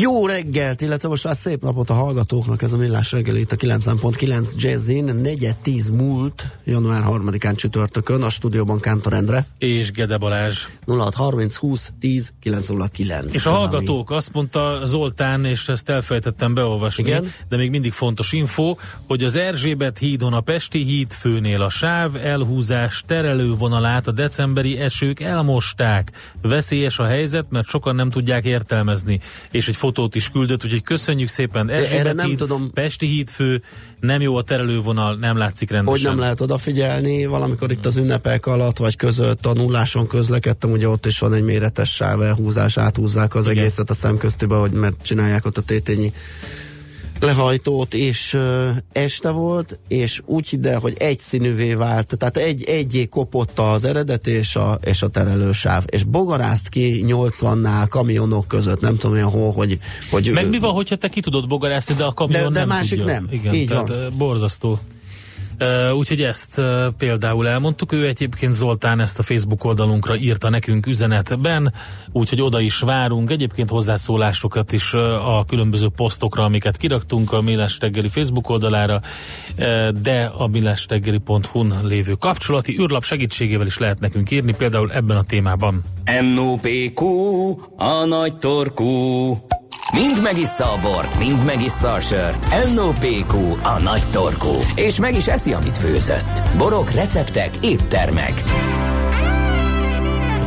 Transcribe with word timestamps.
Jó 0.00 0.26
reggelt, 0.26 0.80
illetve 0.80 1.08
most 1.08 1.24
már 1.24 1.36
szép 1.36 1.62
napot 1.62 1.90
a 1.90 1.94
hallgatóknak, 1.94 2.62
ez 2.62 2.72
a 2.72 2.76
millás 2.76 3.12
reggel 3.12 3.36
itt 3.36 3.52
a 3.52 3.56
90.9 3.56 4.54
Jazzin, 4.56 5.04
negyed 5.04 5.56
tíz 5.56 5.90
múlt, 5.90 6.46
január 6.64 7.02
3-án 7.06 7.56
csütörtökön, 7.56 8.22
a 8.22 8.30
stúdióban 8.30 8.80
Kántor 8.80 9.12
Endre. 9.12 9.46
És 9.58 9.90
Gede 9.90 10.16
Balázs. 10.16 10.66
0630 10.86 11.56
20 11.56 11.92
10 12.00 12.32
909. 12.40 13.34
És 13.34 13.46
a 13.46 13.50
hallgatók, 13.50 14.10
ami... 14.10 14.18
azt 14.18 14.32
mondta 14.32 14.80
Zoltán, 14.84 15.44
és 15.44 15.68
ezt 15.68 15.88
elfelejtettem 15.88 16.54
beolvasni, 16.54 17.04
Igen? 17.04 17.32
de 17.48 17.56
még 17.56 17.70
mindig 17.70 17.92
fontos 17.92 18.32
info, 18.32 18.76
hogy 19.06 19.24
az 19.24 19.36
Erzsébet 19.36 19.98
hídon 19.98 20.32
a 20.32 20.40
Pesti 20.40 20.84
híd 20.84 21.12
főnél 21.12 21.62
a 21.62 21.70
sáv 21.70 22.16
elhúzás 22.16 23.02
terelővonalát 23.06 24.06
a 24.06 24.12
decemberi 24.12 24.78
esők 24.78 25.20
elmosták. 25.20 26.12
Veszélyes 26.42 26.98
a 26.98 27.04
helyzet, 27.04 27.46
mert 27.50 27.68
sokan 27.68 27.94
nem 27.94 28.10
tudják 28.10 28.44
értelmezni. 28.44 29.20
És 29.50 29.68
egy 29.68 29.80
fotót 29.82 30.14
is 30.14 30.30
küldött, 30.30 30.64
úgyhogy 30.64 30.82
köszönjük 30.82 31.28
szépen. 31.28 31.70
Erzsébet 31.70 31.98
erre 31.98 32.12
nem 32.12 32.26
híd, 32.26 32.36
tudom. 32.36 32.70
Pesti 32.74 33.06
hídfő, 33.06 33.62
nem 34.00 34.20
jó 34.20 34.36
a 34.36 34.42
terelővonal, 34.42 35.14
nem 35.14 35.36
látszik 35.36 35.70
rendesen. 35.70 36.00
Hogy 36.00 36.10
nem 36.10 36.18
lehet 36.18 36.40
odafigyelni, 36.40 37.26
valamikor 37.26 37.70
itt 37.70 37.86
az 37.86 37.96
ünnepek 37.96 38.46
alatt, 38.46 38.78
vagy 38.78 38.96
között 38.96 39.46
a 39.46 39.52
nulláson 39.52 40.06
közlekedtem, 40.06 40.70
ugye 40.70 40.88
ott 40.88 41.06
is 41.06 41.18
van 41.18 41.32
egy 41.32 41.42
méretes 41.42 41.90
sáv 41.94 42.22
elhúzás, 42.22 42.78
áthúzzák 42.78 43.34
az 43.34 43.46
Igen. 43.46 43.58
egészet 43.58 43.90
a 43.90 43.94
szemköztibe, 43.94 44.54
hogy 44.54 44.70
mert 44.70 44.94
csinálják 45.02 45.46
ott 45.46 45.56
a 45.56 45.62
tétényi 45.62 46.12
lehajtót, 47.22 47.94
és 47.94 48.38
este 48.92 49.30
volt, 49.30 49.78
és 49.88 50.22
úgy 50.24 50.48
ide, 50.50 50.76
hogy 50.76 50.94
egyszínűvé 50.98 51.74
vált, 51.74 52.16
tehát 52.18 52.36
egy, 52.36 52.64
egyé 52.64 53.06
kopott 53.06 53.58
az 53.58 53.84
eredet 53.84 54.26
és 54.26 54.56
a, 54.56 54.78
és 54.84 55.02
a 55.02 55.08
terelősáv, 55.08 55.84
és 55.86 56.04
bogarázt 56.04 56.68
ki 56.68 57.04
80-nál 57.08 57.86
kamionok 57.88 58.48
között, 58.48 58.80
nem 58.80 58.96
tudom 58.96 59.16
én 59.16 59.24
hol, 59.24 59.52
hogy... 59.52 59.78
hogy 60.10 60.30
Meg 60.32 60.48
mi 60.48 60.58
van, 60.58 60.72
hogyha 60.72 60.96
te 60.96 61.08
ki 61.08 61.20
tudod 61.20 61.48
bogarászni, 61.48 61.94
de 61.94 62.04
a 62.04 62.12
kamion 62.12 62.42
de, 62.42 62.48
de 62.48 62.58
nem 62.58 62.68
másik 62.68 62.98
tudja. 62.98 63.12
nem. 63.12 63.28
Igen, 63.30 63.54
Így 63.54 63.68
tehát 63.68 63.88
van. 63.88 64.14
borzasztó. 64.16 64.78
Úgyhogy 65.96 66.22
ezt 66.22 66.60
például 66.98 67.48
elmondtuk. 67.48 67.92
Ő 67.92 68.06
egyébként 68.06 68.54
Zoltán 68.54 69.00
ezt 69.00 69.18
a 69.18 69.22
Facebook 69.22 69.64
oldalunkra 69.64 70.16
írta 70.16 70.48
nekünk 70.48 70.86
üzenetben, 70.86 71.72
úgyhogy 72.12 72.40
oda 72.40 72.60
is 72.60 72.78
várunk. 72.78 73.30
Egyébként 73.30 73.68
hozzászólásokat 73.68 74.72
is 74.72 74.94
a 75.24 75.44
különböző 75.48 75.88
posztokra, 75.96 76.44
amiket 76.44 76.76
kiraktunk 76.76 77.32
a 77.32 77.40
Millás 77.40 77.78
reggeli 77.80 78.08
Facebook 78.08 78.48
oldalára, 78.48 79.00
de 80.02 80.32
a 80.36 80.46
millásreggeli.hu-n 80.46 81.74
lévő 81.84 82.12
kapcsolati 82.12 82.78
űrlap 82.80 83.04
segítségével 83.04 83.66
is 83.66 83.78
lehet 83.78 84.00
nekünk 84.00 84.30
írni, 84.30 84.54
például 84.56 84.92
ebben 84.92 85.16
a 85.16 85.24
témában. 85.24 85.82
NOPQ, 86.34 87.04
a 87.76 88.04
nagy 88.04 88.36
torkú. 88.36 89.36
Mind 89.94 90.22
megissza 90.22 90.72
a 90.72 90.80
bort, 90.80 91.18
mind 91.18 91.44
megissza 91.44 91.92
a 91.92 92.00
sört. 92.00 92.46
NOPQ, 92.74 93.36
a 93.62 93.80
nagy 93.82 94.02
torkú. 94.10 94.52
És 94.74 94.98
meg 94.98 95.16
is 95.16 95.26
eszi, 95.26 95.52
amit 95.52 95.78
főzött. 95.78 96.42
Borok, 96.56 96.90
receptek, 96.90 97.56
éttermek. 97.60 98.42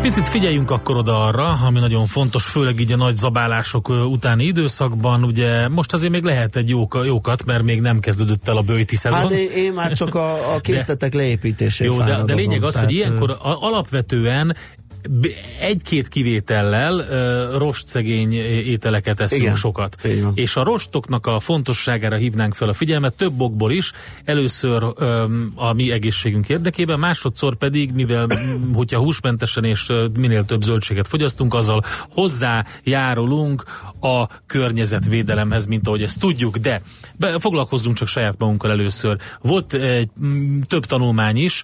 Picit 0.01 0.27
figyeljünk 0.27 0.71
akkor 0.71 0.97
oda 0.97 1.23
arra, 1.23 1.59
ami 1.65 1.79
nagyon 1.79 2.05
fontos, 2.05 2.45
főleg 2.45 2.79
így 2.79 2.91
a 2.91 2.95
nagy 2.95 3.15
zabálások 3.15 3.89
utáni 3.89 4.45
időszakban. 4.45 5.23
Ugye 5.23 5.67
most 5.67 5.93
azért 5.93 6.11
még 6.11 6.23
lehet 6.23 6.55
egy 6.55 6.69
jók, 6.69 7.01
jókat, 7.05 7.45
mert 7.45 7.63
még 7.63 7.81
nem 7.81 7.99
kezdődött 7.99 8.47
el 8.47 8.57
a 8.57 8.61
bőti 8.61 8.95
szezon. 8.95 9.19
Hát 9.19 9.31
én, 9.31 9.73
már 9.73 9.91
csak 9.91 10.15
a, 10.15 10.53
a 10.55 10.59
készletek 10.61 11.11
de, 11.11 11.17
leépítésére 11.17 11.89
Jó, 11.89 11.97
de, 11.97 12.23
de 12.25 12.33
lényeg 12.33 12.63
az, 12.63 12.73
tehát, 12.73 12.87
hogy 12.87 12.97
ilyenkor 12.97 13.37
alapvetően 13.41 14.55
egy-két 15.59 16.07
kivétellel 16.07 17.05
rostszegény 17.57 18.33
ételeket 18.33 19.19
eszünk 19.19 19.41
Igen, 19.41 19.55
sokat. 19.55 19.95
És 20.33 20.55
a 20.55 20.63
rostoknak 20.63 21.25
a 21.25 21.39
fontosságára 21.39 22.15
hívnánk 22.15 22.53
fel 22.53 22.69
a 22.69 22.73
figyelmet 22.73 23.13
több 23.13 23.41
okból 23.41 23.71
is. 23.71 23.91
Először 24.25 24.83
a 25.55 25.73
mi 25.73 25.91
egészségünk 25.91 26.49
érdekében, 26.49 26.99
másodszor 26.99 27.55
pedig, 27.55 27.91
mivel 27.91 28.27
hogyha 28.73 28.99
húsmentesen 28.99 29.63
és 29.63 29.87
minél 30.13 30.45
több 30.45 30.61
zöldséget 30.61 31.07
fogyasztunk, 31.07 31.53
azzal 31.53 31.83
hozzájárulunk 32.09 33.63
a 33.99 34.27
környezetvédelemhez, 34.45 35.65
mint 35.65 35.87
ahogy 35.87 36.01
ezt 36.01 36.19
tudjuk, 36.19 36.57
de 36.57 36.81
be, 37.15 37.39
foglalkozzunk 37.39 37.95
csak 37.95 38.07
saját 38.07 38.35
magunkkal 38.37 38.71
először. 38.71 39.17
Volt 39.41 39.73
egy 39.73 40.09
több 40.67 40.85
tanulmány 40.85 41.37
is, 41.37 41.63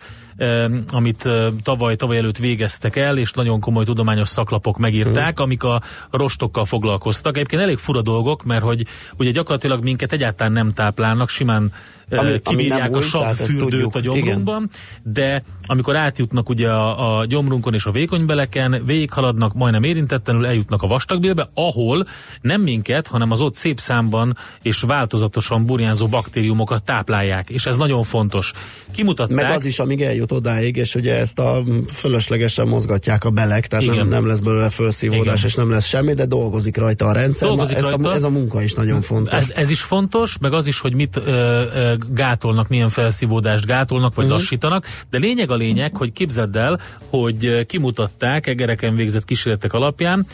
amit 0.88 1.29
tavaly, 1.63 1.96
tavaly 1.96 2.18
előtt 2.18 2.38
végeztek 2.38 2.96
el, 2.96 3.18
és 3.18 3.31
nagyon 3.31 3.59
komoly 3.59 3.84
tudományos 3.84 4.29
szaklapok 4.29 4.78
megírták, 4.78 5.40
mm. 5.40 5.44
amik 5.44 5.63
a 5.63 5.81
rostokkal 6.12 6.66
foglalkoztak. 6.66 7.35
Egyébként 7.35 7.62
elég 7.62 7.78
fura 7.78 8.02
dolgok, 8.02 8.44
mert 8.44 8.63
hogy 8.63 8.85
ugye 9.18 9.31
gyakorlatilag 9.31 9.84
minket 9.84 10.12
egyáltalán 10.12 10.51
nem 10.51 10.74
táplálnak, 10.74 11.30
simán 11.30 11.74
ami, 12.19 12.39
kibírják 12.39 12.95
a 12.95 13.01
savfürdőt 13.01 13.95
a 13.95 13.99
gyomrunkban, 13.99 14.69
Igen. 14.69 15.13
de 15.13 15.44
amikor 15.66 15.95
átjutnak 15.95 16.49
ugye 16.49 16.69
a, 16.69 17.19
a 17.19 17.25
gyomrunkon 17.25 17.73
és 17.73 17.85
a 17.85 17.91
vékonybeleken, 17.91 18.81
végighaladnak, 18.85 19.53
majdnem 19.53 19.83
érintetlenül 19.83 20.45
eljutnak 20.45 20.81
a 20.81 20.88
vastagbélbe, 20.88 21.50
ahol 21.53 22.07
nem 22.41 22.61
minket, 22.61 23.07
hanem 23.07 23.31
az 23.31 23.41
ott 23.41 23.55
szép 23.55 23.79
számban 23.79 24.38
és 24.61 24.81
változatosan 24.81 25.66
burjánzó 25.66 26.07
baktériumokat 26.07 26.83
táplálják, 26.83 27.50
és 27.50 27.66
ez 27.66 27.77
nagyon 27.77 28.03
fontos. 28.03 28.51
Kimutatták... 28.91 29.35
Meg 29.35 29.51
az 29.51 29.66
is, 29.66 29.79
amíg 29.79 30.01
eljut 30.01 30.31
odáig, 30.31 30.75
és 30.75 30.95
ugye 30.95 31.16
ezt 31.19 31.39
a 31.39 31.63
fölöslegesen 31.94 32.67
mozgatják 32.67 33.23
a 33.23 33.29
belek, 33.29 33.67
tehát 33.67 33.85
nem, 33.85 34.07
nem 34.07 34.27
lesz 34.27 34.39
belőle 34.39 34.69
felszívódás, 34.69 35.38
Igen. 35.38 35.47
és 35.47 35.55
nem 35.55 35.69
lesz 35.69 35.85
semmi, 35.85 36.13
de 36.13 36.25
dolgozik 36.25 36.77
rajta 36.77 37.05
a 37.05 37.11
rendszer. 37.11 37.47
Dolgozik 37.47 37.77
Na, 37.77 37.89
rajta. 37.89 38.09
A, 38.09 38.13
ez 38.13 38.23
a 38.23 38.29
munka 38.29 38.61
is 38.61 38.73
nagyon 38.73 39.01
fontos. 39.01 39.33
Ez, 39.33 39.51
ez 39.55 39.69
is 39.69 39.81
fontos, 39.81 40.38
meg 40.38 40.53
az 40.53 40.67
is, 40.67 40.79
hogy 40.79 40.94
mit 40.94 41.16
ö, 41.16 41.21
ö, 41.29 41.94
gátolnak, 42.09 42.67
milyen 42.67 42.89
felszívódást 42.89 43.66
gátolnak, 43.66 44.16
vagy 44.16 44.25
uh-huh. 44.25 44.39
lassítanak, 44.39 44.85
de 45.09 45.17
lényeg 45.17 45.51
a 45.51 45.56
lényeg, 45.56 45.95
hogy 45.95 46.13
képzeld 46.13 46.56
el, 46.56 46.79
hogy 47.09 47.66
kimutatták 47.66 48.47
egereken 48.47 48.95
végzett 48.95 49.25
kísérletek 49.25 49.73
alapján, 49.73 50.25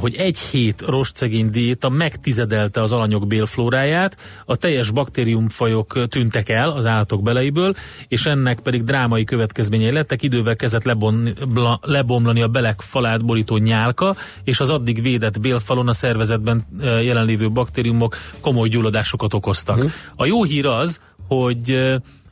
hogy 0.00 0.14
egy 0.16 0.38
hét 0.38 0.82
rostszegény 0.86 1.50
diéta 1.50 1.88
megtizedelte 1.88 2.82
az 2.82 2.92
alanyok 2.92 3.26
bélflóráját, 3.26 4.16
a 4.44 4.56
teljes 4.56 4.90
baktériumfajok 4.90 6.08
tűntek 6.08 6.48
el 6.48 6.70
az 6.70 6.86
állatok 6.86 7.22
beleiből, 7.22 7.74
és 8.08 8.26
ennek 8.26 8.60
pedig 8.60 8.84
drámai 8.84 9.24
következményei 9.24 9.92
lettek, 9.92 10.22
idővel 10.22 10.56
kezdett 10.56 10.84
lebon, 10.84 11.28
bla, 11.48 11.78
lebomlani 11.82 12.42
a 12.42 12.48
belek 12.48 12.80
falát 12.80 13.24
borító 13.24 13.56
nyálka, 13.56 14.16
és 14.44 14.60
az 14.60 14.70
addig 14.70 15.02
védett 15.02 15.40
bélfalon 15.40 15.88
a 15.88 15.92
szervezetben 15.92 16.66
jelenlévő 16.80 17.50
baktériumok 17.50 18.16
komoly 18.40 18.68
gyulladásokat 18.68 19.34
okoztak. 19.34 19.76
Uh-huh. 19.76 19.92
A 20.16 20.26
jó 20.26 20.44
hír 20.44 20.66
az, 20.66 21.00
hogy 21.28 21.70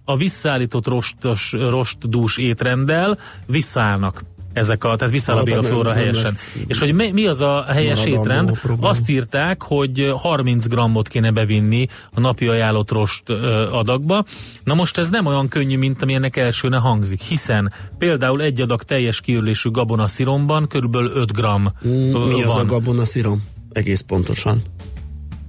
a 0.04 0.16
visszaállított 0.16 0.86
rostos, 0.86 1.52
rostdús 1.52 2.38
étrenddel 2.38 3.18
visszaállnak 3.46 4.22
ezek 4.52 4.84
a, 4.84 4.96
tehát 4.96 5.14
visszaáll 5.14 5.38
a 5.38 5.42
bélflóra 5.42 5.92
helyesen. 5.92 6.32
És 6.66 6.78
hogy 6.78 6.94
mi, 6.94 7.10
mi 7.10 7.26
az 7.26 7.40
a 7.40 7.64
helyes 7.68 8.04
étrend? 8.04 8.60
Azt 8.80 9.08
írták, 9.08 9.62
hogy 9.62 10.12
30 10.16 10.66
grammot 10.66 11.08
kéne 11.08 11.30
bevinni 11.30 11.86
a 12.14 12.20
napi 12.20 12.48
ajánlott 12.48 12.90
rost 12.90 13.22
ö, 13.26 13.70
adagba. 13.72 14.24
Na 14.64 14.74
most 14.74 14.98
ez 14.98 15.10
nem 15.10 15.26
olyan 15.26 15.48
könnyű, 15.48 15.78
mint 15.78 16.02
ami 16.02 16.14
ennek 16.14 16.36
elsőne 16.36 16.76
hangzik, 16.76 17.20
hiszen 17.20 17.72
például 17.98 18.42
egy 18.42 18.60
adag 18.60 18.82
teljes 18.82 19.20
kiürlésű 19.20 19.70
gabonasziromban 19.70 20.68
körülbelül 20.68 21.10
5 21.14 21.32
gram 21.32 21.72
mm, 21.86 21.90
Mi 21.90 22.12
van. 22.12 22.42
az 22.48 22.56
a 22.56 22.64
gabonaszirom? 22.64 23.42
Egész 23.72 24.00
pontosan. 24.00 24.62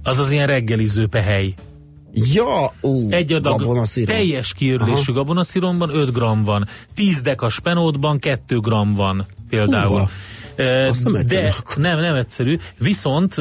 Az 0.02 0.18
az 0.18 0.30
ilyen 0.30 0.46
reggeliző 0.46 1.06
pehely. 1.06 1.54
Ja, 2.14 2.70
ú, 2.80 3.10
Egy 3.10 3.32
adag 3.32 3.58
gabonaszírom. 3.58 4.16
teljes 4.16 4.52
kiörlésű 4.52 5.12
gabonaszíromban 5.12 5.90
5 5.94 6.12
gram 6.12 6.44
van. 6.44 6.68
10 6.94 7.20
deka 7.20 7.48
spenótban 7.48 8.18
2 8.18 8.58
gram 8.58 8.94
van 8.94 9.26
például. 9.48 9.88
Húha. 9.88 10.08
Azt 10.88 11.04
nem 11.04 11.14
egyszerű 11.14 11.40
De 11.42 11.54
akkor. 11.58 11.76
nem, 11.82 12.00
nem 12.00 12.14
egyszerű. 12.14 12.58
Viszont 12.78 13.36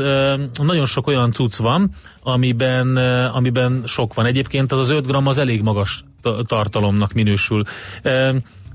nagyon 0.62 0.86
sok 0.86 1.08
olyan 1.08 1.32
cucc 1.32 1.56
van, 1.56 1.92
amiben, 2.24 2.98
amiben 3.28 3.84
sok 3.86 4.14
van. 4.14 4.26
Egyébként 4.26 4.72
az 4.72 4.80
az 4.80 4.90
5 4.90 5.08
gram 5.08 5.28
az 5.28 5.38
elég 5.38 5.62
magas 5.62 6.04
tartalomnak 6.46 7.14
minősül. 7.14 7.64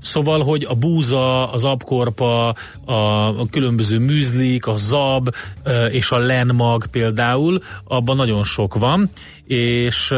Szóval, 0.01 0.43
hogy 0.43 0.65
a 0.69 0.75
búza, 0.75 1.51
az 1.51 1.63
abkorpa, 1.63 2.47
a 2.85 3.49
különböző 3.49 3.97
műzlik, 3.99 4.67
a 4.67 4.75
zab 4.77 5.35
és 5.91 6.11
a 6.11 6.17
lenmag 6.17 6.85
például, 6.87 7.61
abban 7.83 8.15
nagyon 8.15 8.43
sok 8.43 8.75
van, 8.75 9.09
és 9.49 10.13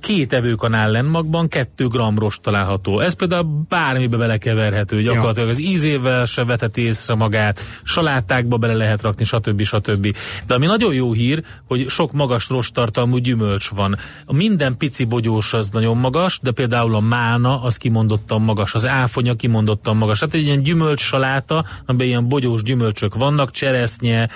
két 0.00 0.32
evőkanál 0.32 0.90
lenmagban 0.90 1.48
kettő 1.48 1.86
gram 1.86 2.18
rost 2.18 2.40
található. 2.40 3.00
Ez 3.00 3.12
például 3.14 3.64
bármibe 3.68 4.16
belekeverhető, 4.16 5.02
gyakorlatilag 5.02 5.48
ja. 5.48 5.54
az 5.54 5.60
ízével 5.60 6.24
se 6.24 6.44
vetett 6.44 6.76
észre 6.76 7.14
magát, 7.14 7.60
salátákba 7.82 8.56
bele 8.56 8.74
lehet 8.74 9.02
rakni, 9.02 9.24
stb. 9.24 9.62
stb. 9.62 10.16
De 10.46 10.54
ami 10.54 10.66
nagyon 10.66 10.94
jó 10.94 11.12
hír, 11.12 11.42
hogy 11.64 11.88
sok 11.88 12.12
magas 12.12 12.48
rosttartalmú 12.48 13.16
gyümölcs 13.16 13.68
van. 13.68 13.98
Minden 14.26 14.76
pici 14.76 15.04
bogyós 15.04 15.52
az 15.52 15.70
nagyon 15.70 15.96
magas, 15.96 16.38
de 16.42 16.50
például 16.50 16.94
a 16.94 17.00
mána 17.00 17.62
az 17.62 17.76
kimondottan 17.76 18.42
magas, 18.42 18.74
az 18.74 18.86
áfonya 18.86 19.34
kimondottan 19.34 19.96
magas. 19.96 20.18
Tehát 20.18 20.34
egy 20.34 20.44
ilyen 20.44 20.62
gyümölcs 20.62 21.00
saláta, 21.00 21.64
amiben 21.86 22.06
ilyen 22.06 22.28
bogyós 22.28 22.62
gyümölcsök 22.62 23.14
vannak, 23.14 23.50
cseresznye, 23.50 24.28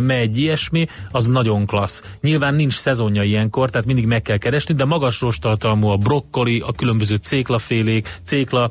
megy, 0.00 0.36
ilyesmi, 0.36 0.86
az 1.10 1.26
nagyon 1.26 1.66
klassz. 1.66 2.16
Nyilván 2.20 2.54
nincs 2.54 2.74
szezonja 2.74 3.22
ilyenkor, 3.22 3.70
tehát 3.70 3.86
mindig 3.88 4.06
meg 4.06 4.22
kell 4.22 4.36
keresni, 4.36 4.74
de 4.74 4.84
magas 4.84 5.20
rostartalmú 5.20 5.88
a 5.88 5.96
brokkoli, 5.96 6.60
a 6.66 6.72
különböző 6.72 7.16
céklafélék, 7.16 8.08
cékla, 8.24 8.70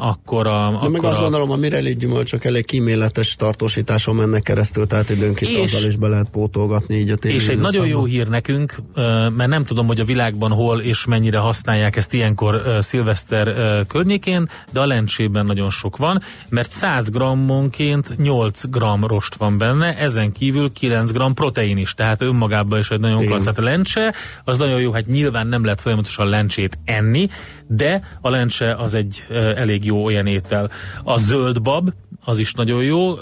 akkor 0.00 0.46
a... 0.46 0.50
De 0.50 0.76
akkor 0.76 0.90
meg 0.90 1.04
azt 1.04 1.18
a... 1.18 1.22
gondolom, 1.22 1.50
a 1.50 1.56
mireli 1.56 1.96
gyümölcsök 1.96 2.44
elég 2.44 2.64
kíméletes 2.64 3.36
tartósításon 3.36 4.14
mennek 4.14 4.42
keresztül, 4.42 4.86
tehát 4.86 5.10
időnként 5.10 5.50
és, 5.50 5.72
azzal 5.72 5.88
is 5.88 5.96
be 5.96 6.08
lehet 6.08 6.28
pótolgatni 6.30 6.96
így 6.96 7.10
a 7.10 7.16
téli 7.16 7.34
És 7.34 7.48
egy 7.48 7.58
nagyon 7.58 7.86
jó 7.86 8.04
hír 8.04 8.28
nekünk, 8.28 8.82
mert 9.36 9.46
nem 9.46 9.64
tudom, 9.64 9.86
hogy 9.86 10.00
a 10.00 10.04
világban 10.04 10.50
hol 10.50 10.80
és 10.80 11.06
mennyire 11.06 11.38
használják 11.38 11.96
ezt 11.96 12.14
ilyenkor 12.14 12.62
szilveszter 12.78 13.54
környékén, 13.86 14.48
de 14.72 14.80
a 14.80 14.86
lencsében 14.86 15.46
nagyon 15.46 15.70
sok 15.70 15.96
van, 15.96 16.22
mert 16.48 16.70
100 16.70 17.10
grammonként 17.10 18.16
8 18.16 18.70
gram 18.70 19.06
rost 19.06 19.34
van 19.34 19.58
benne, 19.58 19.96
ezen 19.96 20.32
kívül 20.32 20.72
9 20.72 21.12
gram 21.12 21.34
protein 21.34 21.76
is, 21.76 21.94
tehát 21.94 22.22
önmagában 22.22 22.78
is 22.78 22.90
egy 22.90 23.00
nagyon 23.00 23.26
klassz. 23.26 23.42
Tehát 23.42 23.58
a 23.58 23.62
lencse 23.62 24.14
az 24.44 24.58
nagyon 24.58 24.80
jó, 24.80 24.92
hát 24.92 25.06
nyilván 25.06 25.46
nem 25.46 25.64
lehet 25.64 25.80
folyamatosan 25.80 26.28
lencsét 26.28 26.78
enni, 26.84 27.28
de 27.66 28.18
a 28.20 28.30
lencse 28.30 28.74
az 28.74 28.94
egy 28.94 29.26
elég 29.56 29.84
jó 29.84 30.04
olyan 30.04 30.26
étel. 30.26 30.70
A 31.04 31.18
zöld 31.18 31.62
bab, 31.62 31.92
az 32.24 32.38
is 32.38 32.52
nagyon 32.52 32.82
jó, 32.82 33.14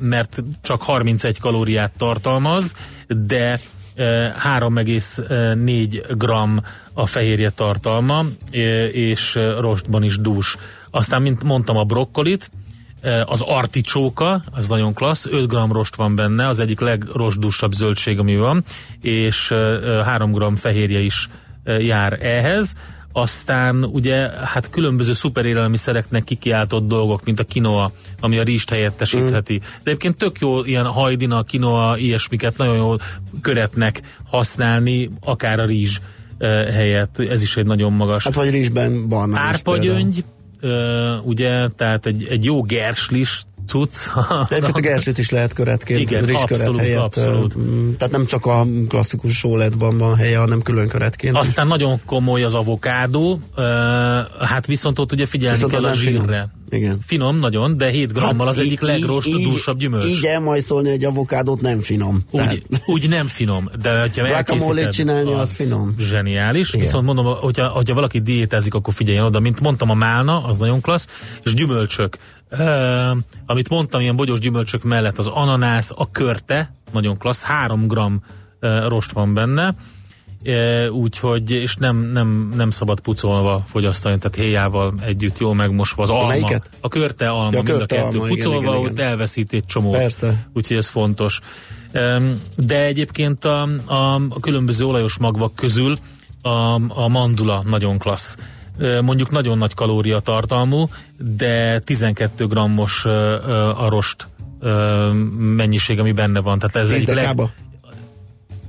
mert 0.00 0.42
csak 0.62 0.82
31 0.82 1.40
kalóriát 1.40 1.92
tartalmaz, 1.96 2.74
de 3.06 3.60
3,4 3.96 6.14
gram 6.16 6.60
a 6.92 7.06
fehérje 7.06 7.50
tartalma, 7.50 8.24
és 8.92 9.38
rostban 9.58 10.02
is 10.02 10.18
dús. 10.18 10.56
Aztán, 10.90 11.22
mint 11.22 11.42
mondtam, 11.42 11.76
a 11.76 11.84
brokkolit, 11.84 12.50
az 13.24 13.40
articsóka, 13.40 14.42
az 14.50 14.68
nagyon 14.68 14.94
klassz, 14.94 15.26
5 15.26 15.48
gram 15.48 15.72
rost 15.72 15.96
van 15.96 16.14
benne, 16.14 16.48
az 16.48 16.60
egyik 16.60 16.80
legrostdúsabb 16.80 17.72
zöldség, 17.72 18.18
ami 18.18 18.36
van, 18.36 18.64
és 19.00 19.54
3 20.04 20.32
gram 20.32 20.56
fehérje 20.56 20.98
is 20.98 21.28
jár 21.64 22.18
ehhez 22.22 22.74
aztán 23.12 23.84
ugye 23.84 24.30
hát 24.44 24.70
különböző 24.70 25.12
szuperélelmiszereknek 25.12 26.24
kikiáltott 26.24 26.88
dolgok, 26.88 27.24
mint 27.24 27.40
a 27.40 27.44
kinoa, 27.44 27.92
ami 28.20 28.38
a 28.38 28.42
rizst 28.42 28.70
helyettesítheti. 28.70 29.54
Mm. 29.54 29.58
De 29.58 29.90
egyébként 29.90 30.16
tök 30.16 30.38
jó 30.38 30.64
ilyen 30.64 30.86
hajdina, 30.86 31.42
kinoa, 31.42 31.96
ilyesmiket 31.98 32.56
nagyon 32.56 32.76
jól 32.76 33.00
köretnek 33.40 34.00
használni, 34.26 35.10
akár 35.20 35.58
a 35.58 35.64
rizs 35.64 36.00
helyett. 36.72 37.18
Ez 37.18 37.42
is 37.42 37.56
egy 37.56 37.66
nagyon 37.66 37.92
magas. 37.92 38.24
Hát 38.24 38.34
vagy 38.34 38.50
rizsben 38.50 39.08
van. 39.08 39.34
Árpagyöngy, 39.34 40.24
ugye, 41.22 41.68
tehát 41.68 42.06
egy, 42.06 42.26
egy 42.30 42.44
jó 42.44 42.62
gerslis 42.62 43.42
cucc. 43.70 43.96
Egyébként 44.48 44.76
a 44.76 44.80
gerslit 44.80 45.18
is 45.18 45.30
lehet 45.30 45.52
köretként, 45.52 46.00
Igen, 46.00 46.34
abszolút, 46.34 46.80
helyett. 46.80 47.00
Abszolút. 47.00 47.56
Tehát 47.98 48.12
nem 48.12 48.26
csak 48.26 48.46
a 48.46 48.66
klasszikus 48.88 49.36
sóletban 49.36 49.98
van 49.98 50.16
helye, 50.16 50.38
hanem 50.38 50.62
külön 50.62 50.88
köretként. 50.88 51.36
Aztán 51.36 51.64
is. 51.64 51.70
nagyon 51.70 52.00
komoly 52.06 52.42
az 52.42 52.54
avokádó, 52.54 53.40
hát 54.40 54.66
viszont 54.66 54.98
ott 54.98 55.12
ugye 55.12 55.26
figyelni 55.26 55.56
viszont 55.56 55.72
kell 55.72 55.84
a 55.84 55.94
zsírre. 55.94 56.50
Igen. 56.70 56.98
Finom 57.06 57.38
nagyon, 57.38 57.76
de 57.76 57.88
7 57.88 58.12
grammal 58.12 58.46
hát 58.46 58.56
az 58.56 58.58
így, 58.58 58.66
egyik 58.66 58.80
legrostudúsabb 58.80 59.78
gyümölcs. 59.78 60.04
Így 60.04 60.24
elmajszolni 60.24 60.90
egy 60.90 61.04
avokádót 61.04 61.60
nem 61.60 61.80
finom. 61.80 62.14
Úgy, 62.30 62.40
tehát. 62.40 62.62
úgy 62.86 63.08
nem 63.08 63.26
finom, 63.26 63.70
de 63.82 64.10
ha 64.14 64.26
elkészíted, 64.26 64.92
csinálni, 64.92 65.32
az, 65.32 65.40
az 65.40 65.54
finom. 65.54 65.94
Zseniális. 65.98 66.68
Igen. 66.68 66.80
Viszont 66.80 67.04
mondom, 67.04 67.24
hogyha, 67.24 67.68
hogyha 67.68 67.94
valaki 67.94 68.20
diétázik, 68.20 68.74
akkor 68.74 68.94
figyeljen 68.94 69.24
oda. 69.24 69.40
Mint 69.40 69.60
mondtam, 69.60 69.90
a 69.90 69.94
málna, 69.94 70.44
az 70.44 70.58
nagyon 70.58 70.80
klassz, 70.80 71.06
és 71.44 71.54
gyümölcsök. 71.54 72.18
Uh, 72.50 73.16
amit 73.46 73.68
mondtam, 73.68 74.00
ilyen 74.00 74.16
bogyós 74.16 74.38
gyümölcsök 74.38 74.82
mellett 74.82 75.18
az 75.18 75.26
ananász, 75.26 75.92
a 75.96 76.10
körte, 76.10 76.72
nagyon 76.92 77.18
klassz, 77.18 77.42
3 77.42 77.86
gram 77.86 78.22
uh, 78.60 78.86
rost 78.88 79.12
van 79.12 79.34
benne, 79.34 79.74
uh, 80.44 80.92
úgyhogy, 80.92 81.50
és 81.50 81.76
nem, 81.76 81.96
nem, 81.96 82.52
nem 82.56 82.70
szabad 82.70 83.00
pucolva 83.00 83.64
fogyasztani, 83.68 84.18
tehát 84.18 84.36
héjával 84.36 84.94
együtt 85.04 85.38
jól 85.38 85.54
megmosva 85.54 86.02
az 86.02 86.10
alma. 86.10 86.26
Melyiket? 86.26 86.70
A 86.80 86.88
körte 86.88 87.28
alma, 87.28 87.56
ja, 87.56 87.62
mind 87.62 87.80
a 87.80 87.86
kettő 87.86 88.18
alma, 88.18 88.26
pucolva, 88.26 88.58
igen, 88.58 88.72
igen, 88.72 88.80
igen. 88.80 88.92
ott 88.92 88.98
elveszít 88.98 89.52
egy 89.52 89.66
csomót. 89.66 89.96
Persze. 89.96 90.46
Úgyhogy 90.52 90.76
ez 90.76 90.88
fontos. 90.88 91.40
Um, 91.94 92.40
de 92.56 92.84
egyébként 92.84 93.44
a, 93.44 93.68
a, 93.84 94.14
a 94.14 94.40
különböző 94.40 94.84
olajos 94.84 95.18
magvak 95.18 95.54
közül 95.54 95.98
a, 96.42 96.74
a 97.00 97.08
mandula 97.08 97.62
nagyon 97.66 97.98
klassz 97.98 98.36
mondjuk 99.02 99.30
nagyon 99.30 99.58
nagy 99.58 99.74
kalóriatartalmú, 99.74 100.88
de 101.18 101.78
12 101.78 102.46
grammos 102.46 103.04
a 103.76 103.88
rost 103.88 104.26
mennyiség, 105.38 105.98
ami 105.98 106.12
benne 106.12 106.40
van. 106.40 106.58
Tehát 106.58 106.88
ez 106.88 106.94
egy 106.94 107.14
leg... 107.14 107.40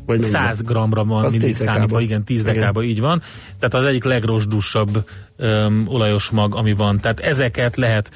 Vagy 0.06 0.22
100 0.22 0.62
gramra 0.62 1.04
van 1.04 1.24
az 1.24 1.32
mindig 1.32 1.56
számítva, 1.56 2.02
igen, 2.02 2.24
10 2.24 2.44
dekába 2.44 2.84
így 2.84 3.00
van. 3.00 3.22
Tehát 3.60 3.74
az 3.74 3.86
egyik 3.86 4.04
legrosdúsabb 4.04 5.10
um, 5.38 5.84
olajos 5.88 6.30
mag, 6.30 6.56
ami 6.56 6.74
van. 6.74 7.00
Tehát 7.00 7.20
ezeket 7.20 7.78
lehet 7.78 8.12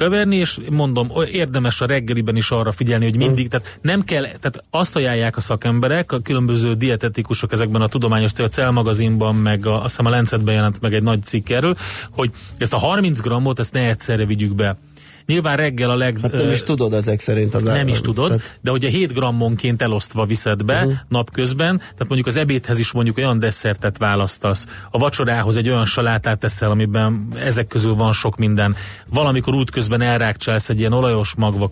keverni, 0.00 0.36
és 0.36 0.58
mondom, 0.70 1.10
érdemes 1.30 1.80
a 1.80 1.86
reggeliben 1.86 2.36
is 2.36 2.50
arra 2.50 2.72
figyelni, 2.72 3.04
hogy 3.04 3.16
mindig, 3.16 3.48
tehát 3.48 3.78
nem 3.82 4.02
kell, 4.02 4.22
tehát 4.22 4.62
azt 4.70 4.96
ajánlják 4.96 5.36
a 5.36 5.40
szakemberek, 5.40 6.12
a 6.12 6.20
különböző 6.20 6.74
dietetikusok 6.74 7.52
ezekben 7.52 7.80
a 7.80 7.88
tudományos 7.88 8.32
a 8.32 8.48
Cell 8.48 8.70
magazinban, 8.70 9.34
meg 9.34 9.66
a, 9.66 9.74
azt 9.74 9.96
hiszem 9.96 10.06
a 10.06 10.10
Lancetben 10.16 10.54
jelent 10.54 10.80
meg 10.80 10.94
egy 10.94 11.02
nagy 11.02 11.24
cikk 11.24 11.48
erről, 11.48 11.76
hogy 12.10 12.30
ezt 12.58 12.74
a 12.74 12.78
30 12.78 13.20
grammot, 13.20 13.58
ezt 13.58 13.72
ne 13.72 13.88
egyszerre 13.88 14.24
vigyük 14.24 14.54
be 14.54 14.76
Nyilván 15.30 15.56
reggel 15.56 15.90
a 15.90 15.96
leg... 15.96 16.18
Hát 16.22 16.32
nem 16.32 16.50
is 16.50 16.62
tudod 16.62 16.92
ezek 16.92 17.20
szerint 17.20 17.54
az 17.54 17.62
Nem 17.62 17.88
is 17.88 18.00
tudod, 18.00 18.28
tehát... 18.28 18.58
de 18.60 18.70
hogyha 18.70 18.88
7 18.88 19.12
grammonként 19.12 19.82
elosztva 19.82 20.24
viszed 20.24 20.64
be 20.64 20.78
uh-huh. 20.78 20.92
napközben, 21.08 21.78
tehát 21.78 21.98
mondjuk 21.98 22.26
az 22.26 22.36
ebédhez 22.36 22.78
is 22.78 22.92
mondjuk 22.92 23.16
olyan 23.16 23.38
desszertet 23.38 23.98
választasz, 23.98 24.66
a 24.90 24.98
vacsorához 24.98 25.56
egy 25.56 25.68
olyan 25.68 25.84
salátát 25.84 26.38
teszel, 26.38 26.70
amiben 26.70 27.28
ezek 27.44 27.66
közül 27.66 27.94
van 27.94 28.12
sok 28.12 28.36
minden. 28.36 28.76
Valamikor 29.08 29.54
útközben 29.54 30.00
elrákcsálsz 30.00 30.68
egy 30.68 30.78
ilyen 30.78 30.92
olajos 30.92 31.34
magva 31.34 31.70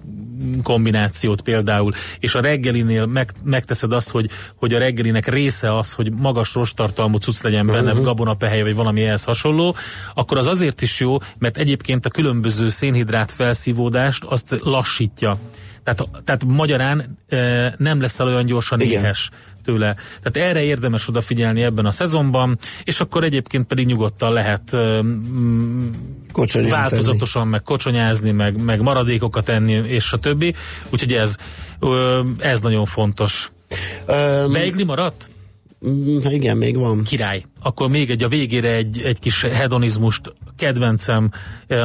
kombinációt 0.62 1.40
például, 1.40 1.92
és 2.18 2.34
a 2.34 2.40
reggelinél 2.40 3.06
meg, 3.06 3.32
megteszed 3.44 3.92
azt, 3.92 4.10
hogy, 4.10 4.30
hogy 4.54 4.74
a 4.74 4.78
reggelinek 4.78 5.26
része 5.26 5.76
az, 5.76 5.92
hogy 5.92 6.12
magas 6.12 6.54
rostartalmú 6.54 7.16
cucc 7.16 7.42
legyen 7.42 7.66
benne, 7.66 7.90
uh-huh. 7.90 8.04
gabonapehely 8.04 8.62
vagy 8.62 8.74
valami 8.74 9.02
ehhez 9.02 9.24
hasonló, 9.24 9.74
akkor 10.14 10.38
az 10.38 10.46
azért 10.46 10.82
is 10.82 11.00
jó, 11.00 11.16
mert 11.38 11.56
egyébként 11.56 12.06
a 12.06 12.10
különböző 12.10 12.68
szénhidrát 12.68 13.32
felszívódást 13.48 14.24
azt 14.24 14.60
lassítja. 14.62 15.38
Tehát, 15.82 16.22
tehát 16.24 16.44
magyarán 16.44 17.18
e, 17.28 17.74
nem 17.78 18.00
leszel 18.00 18.26
olyan 18.26 18.46
gyorsan 18.46 18.80
Igen. 18.80 19.02
éhes 19.02 19.30
tőle. 19.64 19.96
Tehát 20.22 20.48
erre 20.50 20.62
érdemes 20.62 21.08
odafigyelni 21.08 21.62
ebben 21.62 21.86
a 21.86 21.90
szezonban, 21.90 22.58
és 22.84 23.00
akkor 23.00 23.24
egyébként 23.24 23.66
pedig 23.66 23.86
nyugodtan 23.86 24.32
lehet 24.32 24.74
e, 24.74 25.00
változatosan 26.70 27.48
meg 27.48 27.62
kocsonyázni, 27.62 28.30
meg, 28.30 28.62
meg 28.62 28.80
maradékokat 28.80 29.48
enni, 29.48 29.72
és 29.72 30.12
a 30.12 30.18
többi. 30.18 30.54
Úgyhogy 30.90 31.12
ez, 31.12 31.36
ez 32.38 32.60
nagyon 32.60 32.84
fontos. 32.84 33.50
Um, 34.08 34.52
Beigli 34.52 34.84
maradt? 34.84 35.30
Mm, 35.86 36.18
igen, 36.22 36.56
még 36.56 36.76
van. 36.76 37.02
Király. 37.02 37.44
Akkor 37.62 37.88
még 37.88 38.10
egy 38.10 38.22
a 38.22 38.28
végére 38.28 38.72
egy, 38.72 39.02
egy 39.04 39.18
kis 39.18 39.42
hedonizmust 39.42 40.32
kedvencem, 40.56 41.30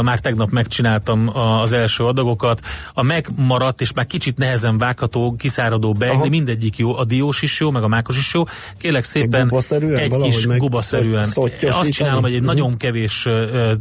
már 0.01 0.19
tegnap 0.19 0.49
megcsináltam 0.49 1.37
az 1.37 1.71
első 1.71 2.03
adagokat, 2.03 2.61
a 2.93 3.01
megmaradt 3.01 3.81
és 3.81 3.93
már 3.93 4.05
kicsit 4.05 4.37
nehezen 4.37 4.77
vágható, 4.77 5.35
kiszáradó 5.37 5.93
beigli, 5.93 6.29
mindegyik 6.29 6.77
jó, 6.77 6.97
a 6.97 7.05
diós 7.05 7.41
is 7.41 7.59
jó, 7.59 7.71
meg 7.71 7.83
a 7.83 7.87
mákos 7.87 8.17
is 8.17 8.33
jó. 8.33 8.43
Kélek 8.77 9.03
szépen 9.03 9.53
egy 9.95 10.17
kis 10.17 10.45
gubaszerűen. 10.45 11.29
Azt 11.61 11.89
csinálom, 11.89 12.21
hogy 12.21 12.33
egy 12.33 12.41
uh-huh. 12.41 12.55
nagyon 12.55 12.77
kevés 12.77 13.27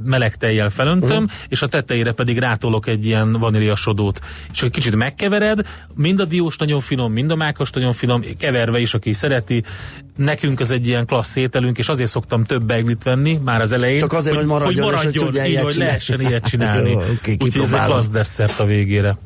meleg 0.04 0.37
tejjel 0.37 0.70
felöntöm, 0.70 1.22
uh-huh. 1.22 1.30
és 1.49 1.62
a 1.62 1.66
tetejére 1.66 2.12
pedig 2.12 2.38
rátolok 2.38 2.87
egy 2.87 3.06
ilyen 3.06 3.32
vaníliasodót. 3.32 4.20
És 4.52 4.62
egy 4.62 4.70
kicsit 4.70 4.96
megkevered, 4.96 5.66
mind 5.94 6.20
a 6.20 6.25
diós 6.25 6.56
nagyon 6.56 6.80
finom, 6.80 7.12
mind 7.12 7.30
a 7.30 7.37
mákos 7.37 7.70
nagyon 7.70 7.92
finom, 7.92 8.25
keverve 8.38 8.78
is, 8.78 8.94
aki 8.94 9.12
szereti. 9.12 9.64
Nekünk 10.16 10.61
ez 10.61 10.70
egy 10.70 10.87
ilyen 10.87 11.06
klassz 11.06 11.37
ételünk, 11.37 11.78
és 11.82 11.88
azért 11.88 12.10
szoktam 12.10 12.44
több 12.44 12.62
beiglit 12.62 13.02
venni 13.02 13.40
már 13.44 13.60
az 13.60 13.72
elején. 13.72 13.98
Csak 13.98 14.12
azért, 14.12 14.34
hogy, 14.34 14.44
hogy 14.44 14.52
maradjon, 14.52 14.84
hogy 14.84 14.94
maradjon 14.94 15.32
és 15.32 15.40
hogy, 15.40 15.50
így, 15.50 15.58
hogy 15.58 15.74
lehessen 15.74 16.20
ilyet 16.20 16.48
csinálni. 16.48 16.90
Jó, 16.90 16.96
okay, 16.96 17.36
Úgyhogy 17.40 17.62
ez 17.62 17.72
egy 17.72 17.84
klassz 17.84 18.08
desszert 18.08 18.60
a 18.60 18.64
végére. 18.64 19.16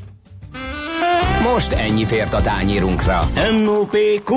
Most 1.52 1.72
ennyi 1.72 2.04
fért 2.04 2.34
a 2.34 2.40
tányírunkra. 2.40 3.28
M.O.P.Q. 3.34 4.34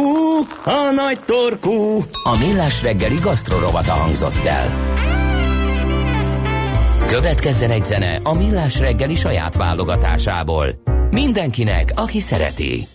A 0.63 0.91
nagy 0.95 1.19
torkú. 1.25 2.03
A 2.23 2.37
millás 2.39 2.81
reggeli 2.81 3.17
gasztrorovata 3.21 3.91
hangzott 3.91 4.45
el. 4.45 4.73
Következzen 7.07 7.71
egy 7.71 7.85
zene 7.85 8.19
a 8.23 8.33
millás 8.33 8.79
reggeli 8.79 9.15
saját 9.15 9.55
válogatásából. 9.55 10.81
Mindenkinek, 11.09 11.91
aki 11.95 12.19
szereti. 12.19 12.87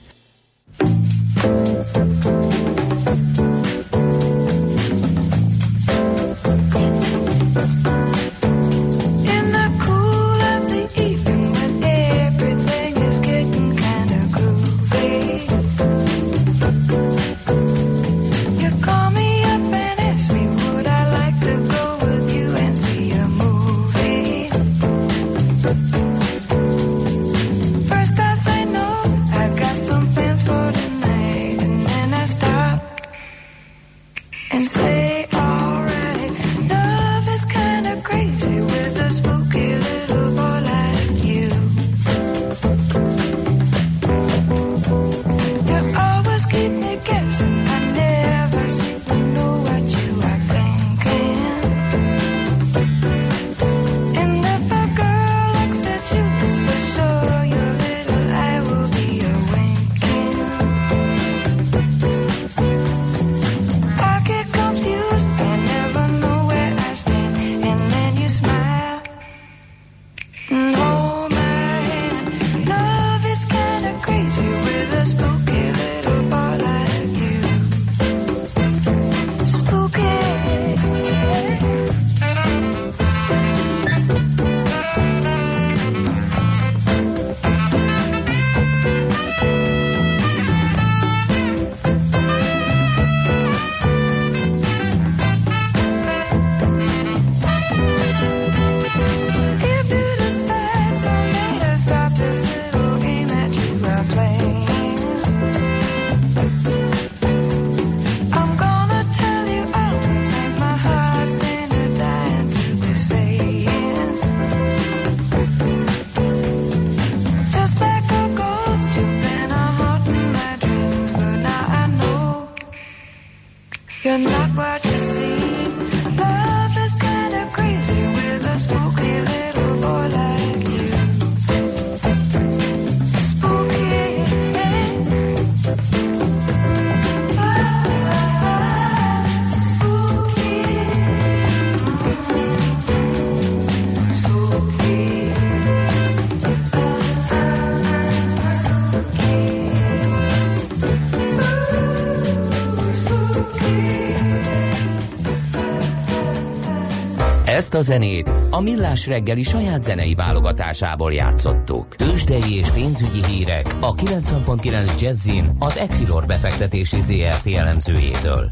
Ezt 157.74 157.88
a 157.88 157.92
zenét 157.92 158.30
a 158.50 158.60
Millás 158.60 159.06
reggeli 159.06 159.42
saját 159.42 159.82
zenei 159.82 160.14
válogatásából 160.14 161.12
játszottuk. 161.12 161.94
Tősdei 161.96 162.56
és 162.56 162.70
pénzügyi 162.70 163.24
hírek 163.26 163.76
a 163.80 163.94
90.9 163.94 165.00
Jazzin 165.00 165.56
az 165.58 165.78
Equilor 165.78 166.26
befektetési 166.26 167.00
ZRT 167.00 167.46
elemzőjétől. 167.46 168.50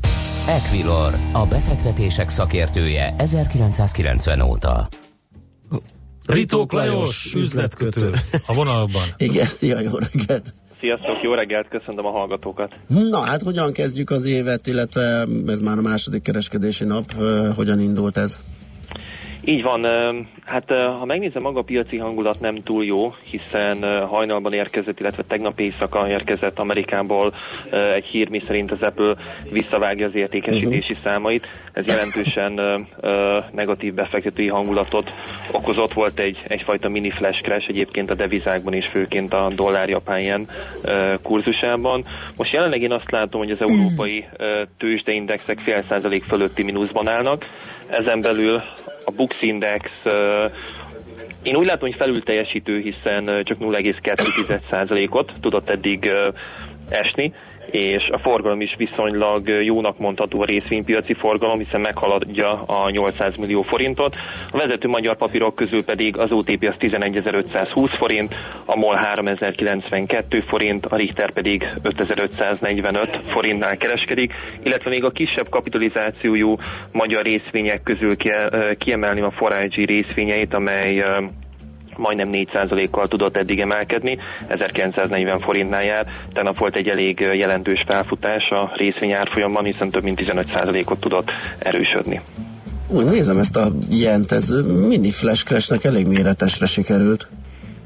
Equilor, 0.49 1.15
a 1.33 1.47
befektetések 1.47 2.29
szakértője 2.29 3.15
1990 3.19 4.41
óta. 4.41 4.89
Ritók 6.27 6.73
Lajos, 6.73 7.35
üzletkötő 7.35 8.11
a 8.47 8.55
vonalban. 8.55 9.03
Igen, 9.29 9.47
szia, 9.47 9.81
jó 9.81 9.93
reggelt! 9.99 10.55
Sziasztok, 10.81 11.23
jó 11.23 11.35
reggelt, 11.35 11.69
köszönöm 11.69 12.07
a 12.07 12.11
hallgatókat. 12.11 12.75
Na 12.87 13.21
hát, 13.21 13.43
hogyan 13.43 13.73
kezdjük 13.73 14.11
az 14.11 14.25
évet, 14.25 14.67
illetve 14.67 15.27
ez 15.47 15.61
már 15.61 15.79
a 15.79 15.83
második 15.83 16.23
kereskedési 16.23 16.85
nap, 16.85 17.13
hogyan 17.55 17.81
indult 17.81 18.17
ez? 18.17 18.39
Így 19.45 19.63
van, 19.63 19.87
hát 20.45 20.71
ha 20.71 21.05
megnézem, 21.05 21.43
maga 21.43 21.59
a 21.59 21.63
piaci 21.63 21.99
hangulat 21.99 22.41
nem 22.41 22.63
túl 22.63 22.85
jó, 22.85 23.15
hiszen 23.31 24.07
hajnalban 24.07 24.53
érkezett, 24.53 25.01
illetve 25.01 25.23
tegnap 25.23 25.61
éjszaka 25.61 26.09
érkezett 26.09 26.59
Amerikából 26.59 27.35
egy 27.95 28.05
hír, 28.05 28.29
mi 28.29 28.41
szerint 28.47 28.71
az 28.71 28.83
Apple 28.83 29.17
visszavágja 29.51 30.07
az 30.07 30.15
értékesítési 30.15 30.93
uh-huh. 30.93 31.05
számait. 31.05 31.47
Ez 31.73 31.87
jelentősen 31.87 32.61
negatív 33.53 33.95
befektetői 33.95 34.49
hangulatot 34.49 35.11
okozott, 35.53 35.93
volt 35.93 36.19
egy, 36.19 36.39
egyfajta 36.47 36.89
mini 36.89 37.11
flash 37.11 37.43
crash 37.43 37.69
egyébként 37.69 38.11
a 38.11 38.15
devizákban 38.15 38.73
és 38.73 38.89
főként 38.93 39.33
a 39.33 39.51
dollár 39.55 39.89
japán 39.89 40.47
kurzusában. 41.23 42.05
Most 42.37 42.53
jelenleg 42.53 42.83
én 42.83 42.93
azt 42.93 43.11
látom, 43.11 43.41
hogy 43.41 43.51
az 43.51 43.61
európai 43.61 44.25
tőzsdeindexek 44.79 45.59
fél 45.59 45.85
százalék 45.89 46.25
fölötti 46.25 46.63
mínuszban 46.63 47.09
állnak, 47.09 47.45
ezen 47.91 48.21
belül 48.21 48.63
a 49.05 49.11
Bux 49.11 49.37
Index 49.41 49.91
én 51.43 51.57
úgy 51.57 51.67
látom, 51.67 51.89
hogy 51.89 51.99
felül 51.99 52.23
teljesítő, 52.23 52.81
hiszen 52.81 53.45
csak 53.45 53.59
0,2%-ot 53.59 55.33
tudott 55.41 55.69
eddig 55.69 56.11
esni, 56.89 57.33
és 57.73 58.09
a 58.11 58.19
forgalom 58.19 58.61
is 58.61 58.75
viszonylag 58.77 59.49
jónak 59.49 59.99
mondható 59.99 60.41
a 60.41 60.45
részvénypiaci 60.45 61.15
forgalom, 61.15 61.59
hiszen 61.59 61.81
meghaladja 61.81 62.63
a 62.63 62.91
800 62.91 63.37
millió 63.37 63.63
forintot. 63.63 64.15
A 64.51 64.57
vezető 64.57 64.89
magyar 64.89 65.17
papírok 65.17 65.55
közül 65.55 65.85
pedig 65.85 66.19
az 66.19 66.31
OTP 66.31 66.69
az 66.69 66.75
11.520 66.79 67.95
forint, 67.99 68.35
a 68.65 68.77
MOL 68.77 68.95
3092 68.95 70.41
forint, 70.41 70.87
a 70.87 70.97
Richter 70.97 71.33
pedig 71.33 71.67
5545 71.83 73.21
forintnál 73.29 73.77
kereskedik, 73.77 74.33
illetve 74.63 74.91
még 74.91 75.05
a 75.05 75.11
kisebb 75.11 75.49
kapitalizációjú 75.49 76.57
magyar 76.93 77.23
részvények 77.25 77.83
közül 77.83 78.17
kiemelni 78.79 79.21
a 79.21 79.31
Forage 79.31 79.85
részvényeit, 79.85 80.55
amely 80.55 81.05
majdnem 81.97 82.29
4%-kal 82.33 83.07
tudott 83.07 83.37
eddig 83.37 83.61
emelkedni, 83.61 84.19
1940 84.49 85.41
forintnál 85.41 85.85
jár. 85.85 86.07
Tegnap 86.33 86.59
volt 86.59 86.77
egy 86.77 86.89
elég 86.89 87.21
jelentős 87.21 87.85
felfutás 87.87 88.51
a 88.51 88.73
részvényárfolyamban, 88.77 89.65
hiszen 89.65 89.91
több 89.91 90.03
mint 90.03 90.21
15%-ot 90.23 91.01
tudott 91.01 91.31
erősödni. 91.59 92.21
Úgy 92.89 93.05
nézem 93.05 93.39
ezt 93.39 93.57
a 93.57 93.73
jent, 93.91 94.33
ez 94.33 94.49
mini 94.89 95.11
flash 95.11 95.45
crashnek 95.45 95.85
elég 95.85 96.07
méretesre 96.07 96.67
sikerült. 96.67 97.29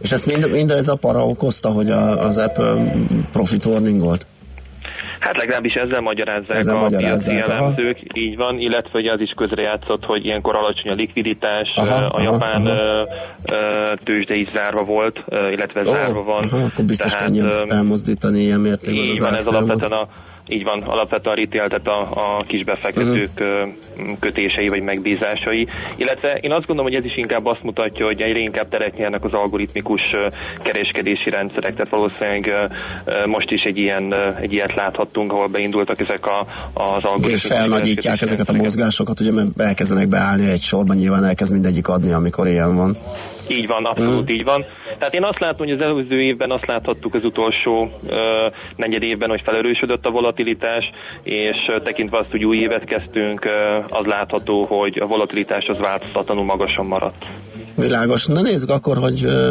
És 0.02 0.12
ezt 0.12 0.26
mind 0.26 0.70
ez 0.70 0.88
a 0.88 0.94
para 0.94 1.26
okozta, 1.26 1.68
hogy 1.68 1.90
a, 1.90 2.26
az 2.26 2.36
Apple 2.36 2.92
profit 3.32 3.64
warning 3.64 4.00
volt? 4.00 4.26
Hát 5.20 5.36
legalábbis 5.36 5.72
ezzel 5.72 6.00
magyarázzák 6.00 6.56
ezzel 6.56 6.76
a 6.76 6.80
magyarázzák, 6.80 7.34
piaci 7.36 7.52
elemzők, 7.52 7.98
így 8.12 8.36
van, 8.36 8.58
illetve 8.58 8.90
hogy 8.92 9.06
az 9.06 9.20
is 9.20 9.32
közrejátszott, 9.36 10.04
hogy 10.04 10.24
ilyenkor 10.24 10.56
alacsony 10.56 10.92
a 10.92 10.94
likviditás, 10.94 11.72
aha, 11.74 11.94
a 11.94 12.06
aha, 12.06 12.22
japán 12.22 12.66
aha. 12.66 13.08
tőzsde 14.04 14.34
is 14.34 14.48
zárva 14.54 14.84
volt, 14.84 15.24
illetve 15.50 15.80
oh, 15.80 15.94
zárva 15.94 16.22
van. 16.22 16.48
Aha, 16.48 16.64
akkor 16.64 16.84
biztos 16.84 17.12
tehát, 17.12 17.26
könnyebb 17.26 17.70
elmozdítani 17.70 18.40
ilyen 18.40 18.60
mértékben. 18.60 19.04
Így 19.04 19.20
van, 19.20 19.34
ez 19.34 19.46
alapvetően 19.46 19.92
a 19.92 20.08
így 20.48 20.64
van, 20.64 20.82
alapvetően 20.82 21.36
retail, 21.36 21.68
tehát 21.68 21.86
a, 21.86 22.00
a 22.38 22.44
kisbefektetők 22.46 23.30
uh-huh. 23.38 24.18
kötései 24.20 24.68
vagy 24.68 24.82
megbízásai. 24.82 25.68
Illetve 25.96 26.38
én 26.40 26.52
azt 26.52 26.66
gondolom, 26.66 26.92
hogy 26.92 27.00
ez 27.00 27.04
is 27.04 27.16
inkább 27.16 27.46
azt 27.46 27.62
mutatja, 27.62 28.06
hogy 28.06 28.20
egyre 28.20 28.38
inkább 28.38 28.68
teret 28.68 28.96
nyernek 28.96 29.24
az 29.24 29.32
algoritmikus 29.32 30.00
kereskedési 30.62 31.30
rendszerek, 31.30 31.74
tehát 31.74 31.90
valószínűleg 31.90 32.70
most 33.26 33.50
is 33.50 33.62
egy, 33.62 33.78
ilyen, 33.78 34.14
egy 34.40 34.52
ilyet 34.52 34.74
láthattunk, 34.74 35.32
ahol 35.32 35.46
beindultak 35.46 36.00
ezek 36.00 36.26
a, 36.26 36.40
az 36.72 37.04
algoritmikus 37.04 37.44
És 37.44 37.50
felnagyítják 37.50 38.22
ezeket 38.22 38.48
a 38.48 38.52
mozgásokat, 38.52 39.20
ugye 39.20 39.32
mert 39.32 39.60
elkezdenek 39.60 40.08
beállni 40.08 40.50
egy 40.50 40.60
sorban, 40.60 40.96
nyilván 40.96 41.24
elkezd 41.24 41.52
mindegyik 41.52 41.88
adni, 41.88 42.12
amikor 42.12 42.46
ilyen 42.46 42.76
van. 42.76 42.98
Így 43.48 43.66
van, 43.66 43.84
abszolút 43.84 44.30
mm. 44.30 44.34
így 44.34 44.44
van. 44.44 44.64
Tehát 44.98 45.14
én 45.14 45.24
azt 45.24 45.38
látom, 45.38 45.66
hogy 45.66 45.70
az 45.70 45.80
előző 45.80 46.22
évben 46.22 46.50
azt 46.50 46.66
láthattuk 46.66 47.14
az 47.14 47.24
utolsó 47.24 47.90
ö, 48.06 48.46
negyed 48.76 49.02
évben, 49.02 49.28
hogy 49.28 49.42
felerősödött 49.44 50.06
a 50.06 50.10
volatilitás, 50.10 50.90
és 51.22 51.56
ö, 51.68 51.80
tekintve 51.80 52.18
azt, 52.18 52.30
hogy 52.30 52.44
új 52.44 52.56
évet 52.56 52.84
kezdtünk, 52.84 53.44
ö, 53.44 53.76
az 53.88 54.04
látható, 54.04 54.64
hogy 54.64 54.98
a 54.98 55.06
volatilitás 55.06 55.64
az 55.66 55.78
változatlanul 55.78 56.44
magasan 56.44 56.86
maradt. 56.86 57.26
Világos. 57.74 58.26
Na 58.26 58.40
nézzük 58.40 58.70
akkor, 58.70 58.96
hogy 58.96 59.24
ö, 59.24 59.50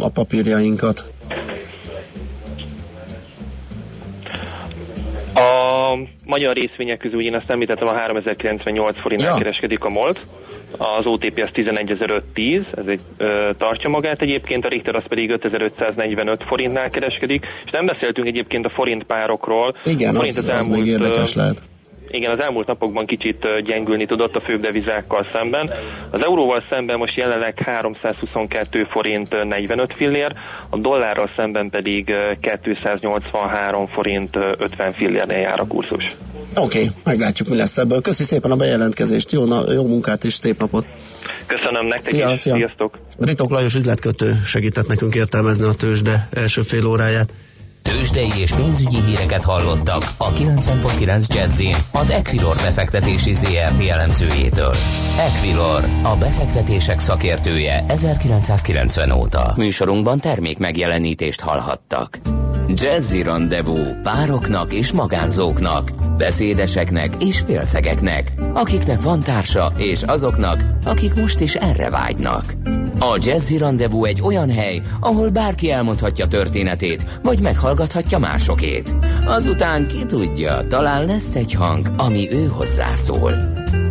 a 0.00 0.08
papírjainkat. 0.08 1.04
A 5.34 5.96
magyar 6.24 6.54
részvények 6.54 6.98
közül, 6.98 7.24
én 7.24 7.34
azt 7.34 7.50
említettem, 7.50 7.88
a 7.88 7.94
3098 7.94 9.00
forintnál 9.00 9.30
ja. 9.30 9.36
kereskedik 9.36 9.84
a 9.84 9.88
MOLT 9.88 10.26
az 10.78 11.06
OTP 11.06 11.42
az 11.42 11.50
11.510, 11.52 12.78
ez 12.78 12.86
egy 12.86 13.00
ö, 13.16 13.50
tartja 13.58 13.88
magát 13.88 14.22
egyébként, 14.22 14.64
a 14.64 14.68
Richter 14.68 14.94
az 14.94 15.04
pedig 15.08 15.30
5545 15.30 16.44
forintnál 16.46 16.88
kereskedik, 16.88 17.46
és 17.64 17.70
nem 17.70 17.86
beszéltünk 17.86 18.26
egyébként 18.26 18.64
a 18.64 18.70
forint 18.70 19.04
párokról. 19.04 19.74
Igen, 19.84 20.14
a 20.14 20.18
forint 20.18 20.36
az, 20.36 20.44
az, 20.44 20.58
az 20.58 20.66
még 20.66 20.86
érdekes 20.86 21.34
lehet 21.34 21.62
igen, 22.14 22.38
az 22.38 22.44
elmúlt 22.44 22.66
napokban 22.66 23.06
kicsit 23.06 23.46
gyengülni 23.64 24.06
tudott 24.06 24.34
a 24.34 24.40
főbb 24.40 24.60
devizákkal 24.60 25.26
szemben. 25.32 25.70
Az 26.10 26.24
euróval 26.24 26.64
szemben 26.70 26.98
most 26.98 27.16
jelenleg 27.16 27.58
322 27.58 28.86
forint 28.90 29.44
45 29.44 29.94
fillér, 29.96 30.32
a 30.70 30.76
dollárral 30.76 31.30
szemben 31.36 31.70
pedig 31.70 32.12
283 32.60 33.86
forint 33.86 34.36
50 34.36 34.92
fillérnél 34.92 35.38
jár 35.38 35.60
a 35.60 35.66
kurzus. 35.66 36.06
Oké, 36.54 36.78
okay, 36.78 36.90
meglátjuk, 37.04 37.48
mi 37.48 37.56
lesz 37.56 37.78
ebből. 37.78 38.00
Köszi 38.00 38.22
szépen 38.22 38.50
a 38.50 38.56
bejelentkezést, 38.56 39.32
jó, 39.32 39.44
na, 39.44 39.72
jó 39.72 39.86
munkát 39.86 40.24
és 40.24 40.32
szép 40.32 40.58
napot! 40.58 40.86
Köszönöm 41.46 41.86
nektek 41.86 42.14
szia, 42.14 42.30
is, 42.30 42.38
szia. 42.38 42.54
sziasztok! 42.54 42.98
Ritok 43.18 43.50
Lajos 43.50 43.74
üzletkötő 43.74 44.40
segített 44.44 44.86
nekünk 44.86 45.14
értelmezni 45.14 45.64
a 45.64 45.72
tőzsde 45.72 46.28
első 46.32 46.62
fél 46.62 46.86
óráját. 46.86 47.32
Tőzsdei 47.84 48.30
és 48.40 48.52
pénzügyi 48.52 48.96
híreket 48.96 49.44
hallottak 49.44 50.02
a 50.16 50.32
90.9 50.32 51.26
jazz 51.34 51.62
az 51.92 52.10
Equilor 52.10 52.56
befektetési 52.56 53.32
ZRT 53.32 53.80
elemzőjétől. 53.88 54.74
Equilor, 55.18 55.84
a 56.02 56.16
befektetések 56.16 56.98
szakértője 56.98 57.84
1990 57.88 59.10
óta. 59.10 59.52
Műsorunkban 59.56 60.20
termék 60.20 60.58
megjelenítést 60.58 61.40
hallhattak. 61.40 62.18
Jazzy 62.68 63.22
Rendezvú 63.22 63.78
pároknak 64.02 64.72
és 64.72 64.92
magánzóknak, 64.92 65.90
beszédeseknek 66.16 67.10
és 67.22 67.38
félszegeknek, 67.38 68.32
akiknek 68.54 69.00
van 69.00 69.20
társa 69.20 69.72
és 69.76 70.02
azoknak, 70.02 70.64
akik 70.84 71.14
most 71.14 71.40
is 71.40 71.54
erre 71.54 71.90
vágynak. 71.90 72.54
A 73.04 73.18
Jazzy 73.20 73.58
Rendezvú 73.58 74.04
egy 74.04 74.20
olyan 74.22 74.50
hely, 74.50 74.82
ahol 75.00 75.28
bárki 75.28 75.70
elmondhatja 75.70 76.26
történetét, 76.26 77.18
vagy 77.22 77.40
meghallgathatja 77.42 78.18
másokét. 78.18 78.94
Azután 79.24 79.86
ki 79.86 80.04
tudja, 80.04 80.66
talán 80.68 81.06
lesz 81.06 81.34
egy 81.34 81.52
hang, 81.52 81.86
ami 81.96 82.32
ő 82.32 82.46
hozzászól. 82.46 83.34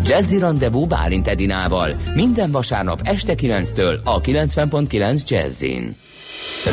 Jazzy 0.04 0.40
Rendezvú 0.40 0.86
Bálint 0.86 1.28
Edinával 1.28 1.96
minden 2.14 2.52
vasárnap 2.52 3.00
este 3.04 3.34
9-től 3.38 4.04
a 4.04 4.22
90.9 4.22 5.28
Jazzin. 5.28 5.96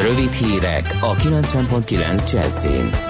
Rövid 0.06 0.32
hírek 0.32 0.98
a 1.00 1.14
90.9 1.14 2.32
Jazzin. 2.32 3.09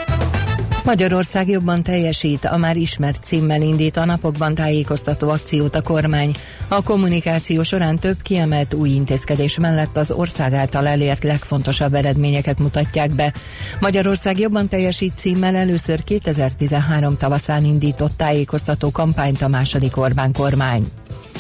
Magyarország 0.84 1.48
jobban 1.48 1.82
teljesít, 1.82 2.44
a 2.44 2.56
már 2.56 2.76
ismert 2.76 3.24
címmel 3.24 3.62
indít 3.62 3.96
a 3.96 4.04
napokban 4.04 4.54
tájékoztató 4.54 5.28
akciót 5.28 5.74
a 5.74 5.82
kormány. 5.82 6.34
A 6.68 6.82
kommunikáció 6.82 7.62
során 7.62 7.98
több 7.98 8.22
kiemelt 8.22 8.74
új 8.74 8.88
intézkedés 8.88 9.58
mellett 9.58 9.96
az 9.96 10.10
ország 10.10 10.52
által 10.52 10.86
elért 10.86 11.22
legfontosabb 11.22 11.94
eredményeket 11.94 12.58
mutatják 12.58 13.10
be. 13.10 13.32
Magyarország 13.80 14.38
jobban 14.38 14.68
teljesít 14.68 15.12
címmel 15.16 15.56
először 15.56 16.04
2013 16.04 17.16
tavaszán 17.16 17.64
indított 17.64 18.16
tájékoztató 18.16 18.90
kampányt 18.90 19.42
a 19.42 19.48
második 19.48 19.96
Orbán 19.96 20.32
kormány. 20.32 20.86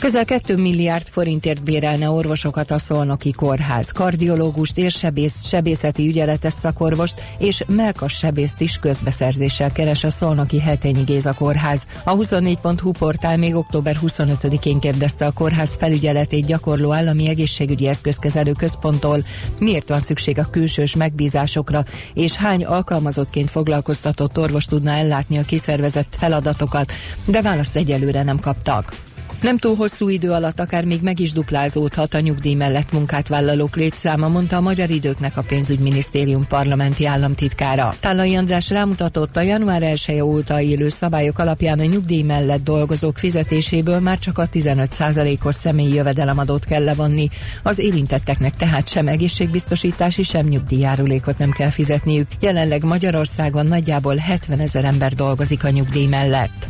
Közel 0.00 0.24
2 0.24 0.56
milliárd 0.56 1.08
forintért 1.08 1.64
bérelne 1.64 2.10
orvosokat 2.10 2.70
a 2.70 2.78
Szolnoki 2.78 3.32
Kórház, 3.32 3.90
kardiológust, 3.90 4.78
érsebész, 4.78 5.46
sebészeti 5.46 6.06
ügyeletes 6.06 6.52
szakorvost 6.52 7.22
és 7.38 7.64
melkas 7.66 8.12
sebészt 8.12 8.60
is 8.60 8.76
közbeszerzéssel 8.76 9.72
keres 9.72 10.04
a 10.04 10.10
Szolnoki 10.10 10.60
Hetényi 10.60 11.02
Géza 11.02 11.32
Kórház. 11.32 11.86
A 12.04 12.16
24.hu 12.16 12.90
portál 12.90 13.36
még 13.36 13.54
október 13.54 13.96
25-én 14.02 14.78
kérdezte 14.78 15.26
a 15.26 15.32
kórház 15.32 15.76
felügyeletét 15.78 16.46
gyakorló 16.46 16.92
állami 16.92 17.28
egészségügyi 17.28 17.86
eszközkezelő 17.86 18.52
központtól, 18.52 19.24
miért 19.58 19.88
van 19.88 20.00
szükség 20.00 20.38
a 20.38 20.50
külsős 20.50 20.96
megbízásokra, 20.96 21.84
és 22.14 22.34
hány 22.34 22.64
alkalmazottként 22.64 23.50
foglalkoztatott 23.50 24.38
orvos 24.38 24.64
tudna 24.64 24.90
ellátni 24.90 25.38
a 25.38 25.42
kiszervezett 25.42 26.16
feladatokat, 26.18 26.92
de 27.24 27.42
választ 27.42 27.76
egyelőre 27.76 28.22
nem 28.22 28.38
kaptak. 28.38 29.08
Nem 29.40 29.56
túl 29.56 29.76
hosszú 29.76 30.08
idő 30.08 30.30
alatt 30.30 30.60
akár 30.60 30.84
még 30.84 31.00
meg 31.02 31.20
is 31.20 31.32
duplázódhat 31.32 32.14
a 32.14 32.20
nyugdíj 32.20 32.54
mellett 32.54 32.92
munkát 32.92 33.28
vállalók 33.28 33.76
létszáma, 33.76 34.28
mondta 34.28 34.56
a 34.56 34.60
Magyar 34.60 34.90
Időknek 34.90 35.36
a 35.36 35.42
pénzügyminisztérium 35.42 36.46
parlamenti 36.46 37.06
államtitkára. 37.06 37.94
Tálai 38.00 38.36
András 38.36 38.70
rámutatott 38.70 39.36
a 39.36 39.40
január 39.40 39.82
1 39.82 40.20
óta 40.20 40.60
élő 40.60 40.88
szabályok 40.88 41.38
alapján 41.38 41.78
a 41.78 41.84
nyugdíj 41.84 42.22
mellett 42.22 42.64
dolgozók 42.64 43.18
fizetéséből 43.18 44.00
már 44.00 44.18
csak 44.18 44.38
a 44.38 44.48
15%-os 44.48 45.54
személyi 45.54 45.94
jövedelemadót 45.94 46.64
kell 46.64 46.84
levonni. 46.84 47.28
Az 47.62 47.78
érintetteknek 47.78 48.56
tehát 48.56 48.88
sem 48.88 49.08
egészségbiztosítási, 49.08 50.22
sem 50.22 50.46
nyugdíjjárulékot 50.46 51.38
nem 51.38 51.50
kell 51.50 51.70
fizetniük. 51.70 52.28
Jelenleg 52.40 52.84
Magyarországon 52.84 53.66
nagyjából 53.66 54.16
70 54.16 54.58
ezer 54.58 54.84
ember 54.84 55.14
dolgozik 55.14 55.64
a 55.64 55.70
nyugdíj 55.70 56.06
mellett. 56.06 56.68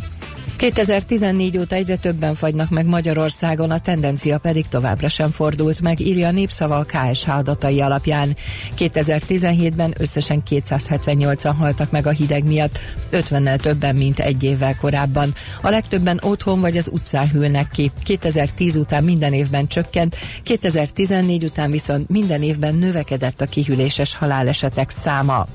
2014 0.60 1.58
óta 1.58 1.74
egyre 1.74 1.96
többen 1.96 2.34
fagynak 2.34 2.70
meg 2.70 2.86
Magyarországon, 2.86 3.70
a 3.70 3.80
tendencia 3.80 4.38
pedig 4.38 4.68
továbbra 4.68 5.08
sem 5.08 5.30
fordult 5.30 5.80
meg, 5.80 6.00
írja 6.00 6.28
a 6.28 6.30
népszava 6.30 6.76
a 6.76 6.84
KSH 6.84 7.28
adatai 7.28 7.80
alapján. 7.80 8.36
2017-ben 8.78 9.94
összesen 9.98 10.42
278-an 10.50 11.54
haltak 11.58 11.90
meg 11.90 12.06
a 12.06 12.10
hideg 12.10 12.44
miatt, 12.44 12.78
50-nel 13.12 13.56
többen, 13.56 13.96
mint 13.96 14.18
egy 14.18 14.42
évvel 14.42 14.76
korábban. 14.76 15.34
A 15.62 15.68
legtöbben 15.68 16.20
otthon 16.22 16.60
vagy 16.60 16.76
az 16.76 16.90
utcán 16.92 17.30
hűlnek 17.30 17.68
ki. 17.70 17.90
2010 18.04 18.76
után 18.76 19.04
minden 19.04 19.32
évben 19.32 19.66
csökkent, 19.66 20.16
2014 20.42 21.44
után 21.44 21.70
viszont 21.70 22.08
minden 22.08 22.42
évben 22.42 22.74
növekedett 22.74 23.40
a 23.40 23.46
kihűléses 23.46 24.14
halálesetek 24.14 24.90
száma. 24.90 25.46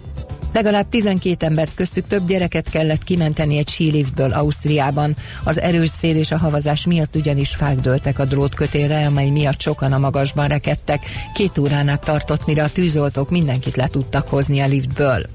Legalább 0.55 0.89
12 0.89 1.45
embert 1.45 1.73
köztük 1.73 2.07
több 2.07 2.27
gyereket 2.27 2.69
kellett 2.69 3.03
kimenteni 3.03 3.57
egy 3.57 3.69
síliftből 3.69 4.31
Ausztriában. 4.31 5.15
Az 5.43 5.61
erős 5.61 5.89
szél 5.89 6.15
és 6.15 6.31
a 6.31 6.37
havazás 6.37 6.85
miatt 6.85 7.15
ugyanis 7.15 7.55
fák 7.55 7.79
dőltek 7.79 8.19
a 8.19 8.25
drótkötélre, 8.25 9.05
amely 9.05 9.29
miatt 9.29 9.61
sokan 9.61 9.93
a 9.93 9.97
magasban 9.97 10.47
rekedtek. 10.47 11.05
Két 11.33 11.57
órán 11.57 11.87
át 11.87 12.05
tartott, 12.05 12.45
mire 12.45 12.63
a 12.63 12.71
tűzoltók 12.71 13.29
mindenkit 13.29 13.75
le 13.75 13.87
tudtak 13.87 14.27
hozni 14.27 14.59
a 14.59 14.67
liftből. 14.67 15.25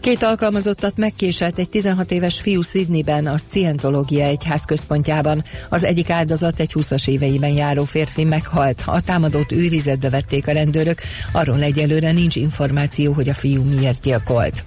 Két 0.00 0.22
alkalmazottat 0.22 0.96
megkéselt 0.96 1.58
egy 1.58 1.68
16 1.68 2.10
éves 2.10 2.40
fiú 2.40 2.62
Sydneyben, 2.62 3.26
a 3.26 3.36
Scientológia 3.36 4.24
egyház 4.24 4.64
központjában. 4.64 5.44
Az 5.68 5.84
egyik 5.84 6.10
áldozat 6.10 6.60
egy 6.60 6.72
20-as 6.74 7.08
éveiben 7.08 7.50
járó 7.50 7.84
férfi 7.84 8.24
meghalt. 8.24 8.82
A 8.86 9.00
támadót 9.00 9.52
őrizetbe 9.52 10.10
vették 10.10 10.48
a 10.48 10.52
rendőrök, 10.52 11.00
arról 11.32 11.62
egyelőre 11.62 12.12
nincs 12.12 12.36
információ, 12.36 13.12
hogy 13.12 13.28
a 13.28 13.34
fiú 13.34 13.62
miért 13.62 14.02
gyilkolt. 14.02 14.64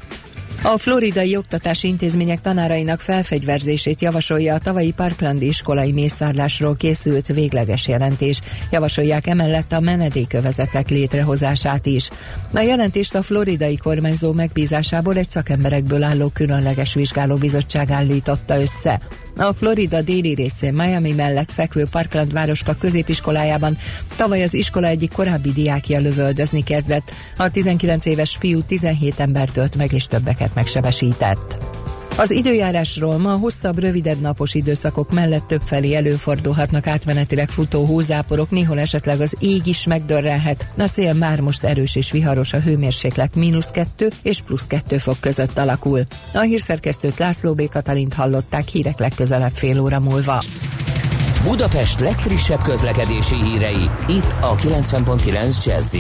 A 0.64 0.78
floridai 0.78 1.36
oktatási 1.36 1.88
intézmények 1.88 2.42
tanárainak 2.42 3.00
felfegyverzését 3.00 4.02
javasolja 4.02 4.54
a 4.54 4.60
tavalyi 4.60 4.92
Parkland 4.92 5.42
iskolai 5.42 5.92
mészárlásról 5.92 6.76
készült 6.76 7.28
végleges 7.28 7.88
jelentés. 7.88 8.42
Javasolják 8.72 9.28
emellett 9.28 9.72
a 9.72 9.80
menedékövezetek 9.80 10.90
létrehozását 10.90 11.86
is. 11.86 12.10
A 12.54 12.60
jelentést 12.60 13.16
a 13.16 13.22
floridai 13.22 13.78
kormányzó 13.78 14.32
megbízásából 14.32 15.18
egy 15.18 15.30
szakemberekből 15.30 16.04
álló 16.04 16.30
különleges 16.34 16.94
vizsgálóbizottság 16.94 17.92
állította 17.92 18.62
össze. 18.62 19.02
A 19.38 19.54
Florida 19.54 20.02
déli 20.02 20.34
részén 20.34 20.74
Miami 20.74 21.12
mellett 21.12 21.52
fekvő 21.52 21.88
Parkland 21.92 22.34
városka 22.34 22.76
középiskolájában 22.76 23.78
tavaly 24.16 24.44
az 24.44 24.54
iskola 24.54 24.88
egyik 24.88 25.12
korábbi 25.12 25.52
diákja 25.52 26.00
lövöldözni 26.00 26.64
kezdett. 26.64 27.12
A 27.38 27.52
19 27.52 28.06
éves 28.06 28.38
fiú 28.40 28.62
17 28.62 29.20
embert 29.20 29.58
ölt 29.58 29.76
meg 29.76 29.94
és 29.94 30.06
többeket 30.06 30.56
megsebesített. 30.56 31.58
Az 32.18 32.32
időjárásról 32.32 33.18
ma 33.18 33.36
hosszabb, 33.36 33.80
rövidebb 33.80 34.20
napos 34.22 34.54
időszakok 34.54 35.12
mellett 35.12 35.48
többfelé 35.48 35.94
előfordulhatnak 35.94 36.88
átmenetileg 36.88 37.50
futó 37.50 37.86
hózáporok, 37.86 38.50
néhol 38.50 38.80
esetleg 38.80 39.22
az 39.22 39.36
ég 39.40 39.68
is 39.68 39.86
megdörrelhet. 39.86 40.72
A 40.78 40.88
szél 40.88 41.14
már 41.14 41.40
most 41.40 41.64
erős 41.64 41.96
és 41.96 42.12
viharos, 42.12 42.54
a 42.54 42.60
hőmérséklet 42.60 43.36
mínusz 43.36 43.72
2 43.72 44.10
és 44.22 44.42
plusz 44.42 44.68
2 44.68 44.98
fok 44.98 45.20
között 45.20 45.58
alakul. 45.58 46.02
A 46.34 46.40
hírszerkesztőt 46.40 47.18
László 47.18 47.54
B. 47.54 47.70
Katalint 47.70 48.14
hallották 48.14 48.68
hírek 48.68 49.00
legközelebb 49.00 49.54
fél 49.54 49.80
óra 49.80 50.00
múlva. 50.00 50.44
Budapest 51.44 52.00
legfrissebb 52.00 52.62
közlekedési 52.62 53.36
hírei, 53.36 53.90
itt 54.08 54.36
a 54.40 54.56
90.9 54.56 55.66
jazz 55.66 55.96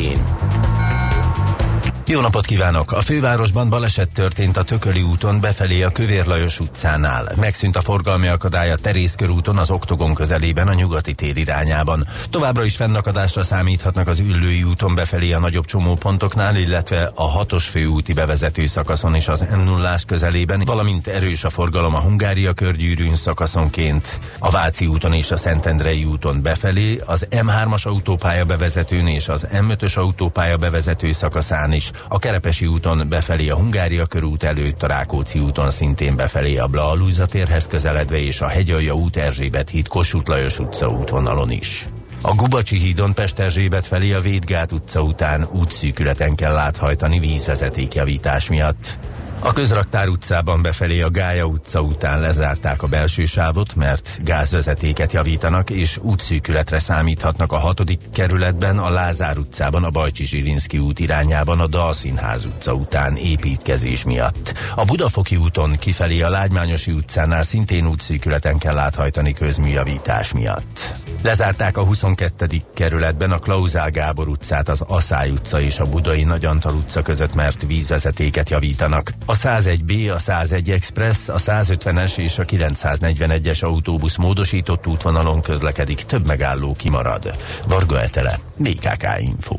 jó 2.12 2.22
napot 2.22 2.46
kívánok! 2.46 2.92
A 2.92 3.02
fővárosban 3.02 3.70
baleset 3.70 4.10
történt 4.10 4.58
a 4.58 4.64
Tököli 4.64 5.02
úton 5.02 5.40
befelé 5.40 5.82
a 5.82 5.92
Kövér 5.92 6.26
Lajos 6.26 6.60
utcánál. 6.60 7.32
Megszűnt 7.40 7.76
a 7.76 7.82
forgalmi 7.82 8.28
akadály 8.28 8.72
a 8.72 8.76
Terész 8.76 9.16
körúton 9.16 9.58
az 9.58 9.70
Oktogon 9.70 10.14
közelében 10.14 10.68
a 10.68 10.74
nyugati 10.74 11.14
tér 11.14 11.38
irányában. 11.38 12.08
Továbbra 12.30 12.64
is 12.64 12.76
fennakadásra 12.76 13.44
számíthatnak 13.44 14.08
az 14.08 14.20
Üllői 14.20 14.64
úton 14.64 14.96
befelé 14.96 15.32
a 15.32 15.40
nagyobb 15.40 15.66
csomópontoknál, 15.66 16.56
illetve 16.56 17.12
a 17.16 17.24
hatos 17.24 17.66
főúti 17.66 18.14
bevezető 18.14 18.66
szakaszon 18.66 19.16
is 19.16 19.28
az 19.28 19.46
m 19.56 19.60
0 19.60 19.96
közelében, 20.08 20.60
valamint 20.66 21.08
erős 21.08 21.44
a 21.44 21.50
forgalom 21.50 21.96
a 21.96 22.00
Hungária 22.00 22.54
körgyűrűn 22.54 23.16
szakaszonként, 23.16 24.20
a 24.40 24.50
Váci 24.50 24.86
úton 24.86 25.14
és 25.14 25.32
a 25.32 25.38
Szentendrei 25.38 26.04
úton 26.04 26.42
befelé, 26.42 27.02
az 27.06 27.28
M3-as 27.30 27.84
autópálya 27.84 28.46
bevezetőn 28.46 29.08
és 29.08 29.28
az 29.28 29.48
M5-ös 29.54 29.98
autópálya 29.98 30.58
bevezető 30.58 31.12
szakaszán 31.12 31.74
is, 31.74 31.92
a 32.08 32.20
Kerepesi 32.20 32.66
úton 32.66 33.10
befelé 33.10 33.50
a 33.50 33.56
Hungária 33.56 34.06
körút 34.06 34.44
előtt, 34.44 34.84
a 34.84 34.88
Rákóczi 34.88 35.40
úton 35.40 35.72
szintén 35.72 36.16
befelé 36.16 36.58
a 36.58 36.68
Bla 36.68 36.98
térhez 37.30 37.68
közeledve 37.68 38.18
és 38.18 38.42
a 38.42 38.48
Hegyalja 38.48 38.94
út 38.94 39.18
Erzsébet 39.18 39.70
híd 39.70 39.88
Kossuth 39.88 40.30
Lajos 40.30 40.60
utca 40.60 40.88
útvonalon 40.88 41.52
is. 41.52 41.88
A 42.22 42.36
Gubacsi 42.36 42.80
hídon 42.80 43.14
Pesterzsébet 43.14 43.88
felé 43.88 44.14
a 44.14 44.20
Védgát 44.20 44.72
utca 44.72 45.02
után 45.02 45.48
útszűkületen 45.52 46.36
kell 46.36 46.58
áthajtani 46.58 47.20
vízvezetékjavítás 47.20 48.50
miatt. 48.50 49.00
A 49.44 49.54
Közraktár 49.54 50.08
utcában 50.08 50.62
befelé 50.62 51.02
a 51.02 51.10
Gája 51.10 51.46
utca 51.46 51.82
után 51.82 52.20
lezárták 52.20 52.82
a 52.84 52.88
belső 52.88 53.26
sávot, 53.26 53.76
mert 53.76 54.20
gázvezetéket 54.24 55.12
javítanak, 55.12 55.70
és 55.70 55.98
útszűkületre 55.98 56.80
számíthatnak 56.80 57.52
a 57.52 57.58
hatodik 57.58 58.00
kerületben, 58.14 58.78
a 58.78 58.90
Lázár 58.90 59.38
utcában, 59.38 59.84
a 59.84 59.90
Bajcsi 59.90 60.26
Zsilinszki 60.26 60.78
út 60.78 61.00
irányában, 61.00 61.60
a 61.60 61.68
Dalszínház 61.68 62.46
utca 62.46 62.74
után 62.74 63.16
építkezés 63.16 64.04
miatt. 64.04 64.54
A 64.76 64.86
Budafoki 64.86 65.36
úton 65.36 65.72
kifelé 65.80 66.22
a 66.22 66.30
Lágymányosi 66.30 66.92
utcánál 66.92 67.44
szintén 67.44 67.88
útszűkületen 67.88 68.58
kell 68.58 68.78
áthajtani 68.78 69.34
közműjavítás 69.34 70.34
miatt. 70.34 70.96
Lezárták 71.22 71.78
a 71.78 71.84
22. 71.84 72.48
kerületben 72.74 73.32
a 73.32 73.40
Klauzál 73.40 73.92
Gábor 73.92 74.28
utcát, 74.28 74.70
az 74.70 74.82
Aszály 74.88 75.30
utca 75.30 75.62
és 75.62 75.80
a 75.80 75.86
Budai 75.86 76.24
Nagyantal 76.24 76.74
utca 76.74 77.02
között, 77.02 77.36
mert 77.36 77.66
vízvezetéket 77.66 78.50
javítanak. 78.50 79.12
A 79.32 79.36
101B, 79.36 80.14
a 80.14 80.18
101 80.18 80.70
Express, 80.70 81.28
a 81.28 81.38
150-es 81.38 82.18
és 82.18 82.40
a 82.40 82.44
941-es 82.46 83.64
autóbusz 83.64 84.18
módosított 84.18 84.88
útvonalon 84.88 85.42
közlekedik, 85.42 86.02
több 86.02 86.26
megálló 86.26 86.74
kimarad. 86.74 87.36
Varga 87.68 88.02
Etele, 88.02 88.40
BKK 88.58 89.06
Info. 89.20 89.56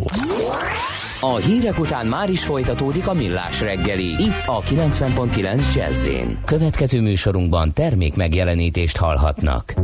A 1.21 1.37
hírek 1.37 1.79
után 1.79 2.07
már 2.07 2.31
is 2.31 2.45
folytatódik 2.45 3.07
a 3.07 3.13
millás 3.13 3.61
reggeli, 3.61 4.23
itt 4.23 4.47
a 4.47 4.61
90.9 4.61 5.75
jazz 5.75 6.09
Következő 6.45 7.01
műsorunkban 7.01 7.73
termék 7.73 8.15
megjelenítést 8.15 8.97
hallhatnak. 8.97 9.75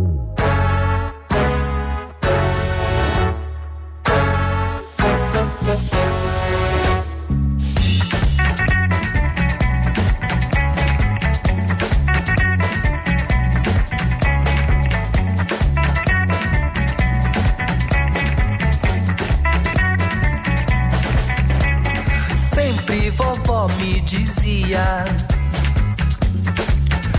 Dizia. 24.08 25.04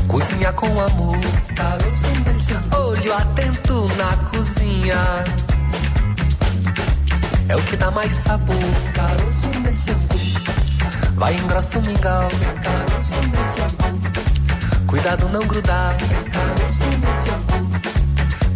Cozinha 0.08 0.52
com 0.54 0.66
amor. 0.82 1.18
Olho 2.76 3.14
atento 3.14 3.88
na 3.96 4.18
cozinha. 4.30 5.24
É 7.48 7.56
o 7.56 7.62
que 7.62 7.78
dá 7.78 7.92
mais 7.92 8.12
sabor. 8.12 8.56
Vai 11.16 11.36
engrossa 11.36 11.78
o 11.78 11.82
mingau. 11.84 12.28
Cuidado 14.88 15.30
não 15.30 15.46
grudar. 15.46 15.96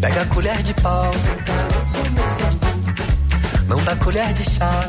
Pega 0.02 0.22
a 0.24 0.26
colher 0.26 0.64
de 0.64 0.74
pau. 0.74 1.12
Não 3.68 3.84
dá 3.84 3.96
colher 3.98 4.34
de 4.34 4.44
chá 4.44 4.82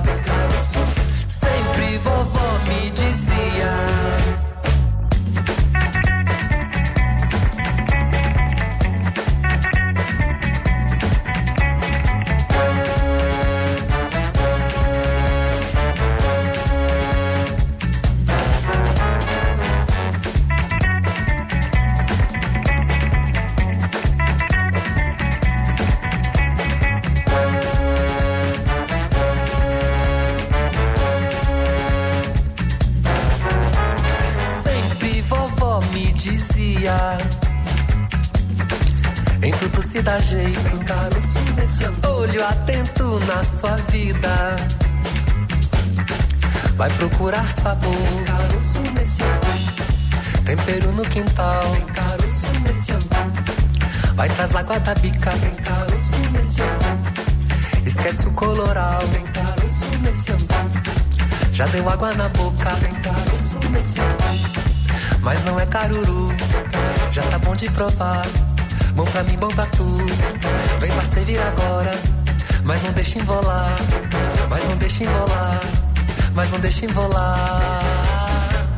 vovó 2.04 2.48
me 2.66 2.90
dizia 2.90 4.43
dá 40.04 40.20
jeito. 40.20 40.60
Olho 42.08 42.46
atento 42.46 43.18
na 43.20 43.42
sua 43.42 43.76
vida. 43.90 44.56
Vai 46.76 46.90
procurar 46.90 47.50
sabor. 47.50 47.92
Tempero 50.44 50.92
no 50.92 51.02
quintal. 51.04 51.76
Vai 54.14 54.28
traz 54.28 54.54
água 54.54 54.78
da 54.80 54.94
bica. 54.94 55.32
Esquece 57.86 58.26
o 58.26 58.30
coloral. 58.32 59.00
Já 61.52 61.66
deu 61.66 61.88
água 61.88 62.12
na 62.14 62.28
boca. 62.28 62.70
Mas 65.20 65.44
não 65.44 65.58
é 65.58 65.66
caruru. 65.66 66.28
Já 67.12 67.22
tá 67.22 67.38
bom 67.38 67.54
de 67.54 67.70
provar. 67.70 68.26
Bom 68.94 69.04
pra 69.04 69.24
mim, 69.24 69.37
bom 69.37 69.48
pra 69.48 69.66
tu. 69.66 69.85
Vem 70.78 70.92
pra 70.92 71.04
servir 71.04 71.38
agora, 71.40 72.00
mas 72.64 72.83
não 72.83 72.92
deixa 72.92 73.18
enrolar. 73.18 73.76
Mas 74.48 74.64
não 74.68 74.76
deixa 74.76 75.04
enrolar, 75.04 75.61
mas 76.35 76.50
não 76.52 76.61
deixa 76.61 76.85
enrolar. 76.85 77.61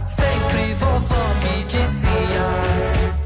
Sempre 0.06 0.74
vovó 0.74 1.34
me 1.42 1.64
dizia. 1.64 3.25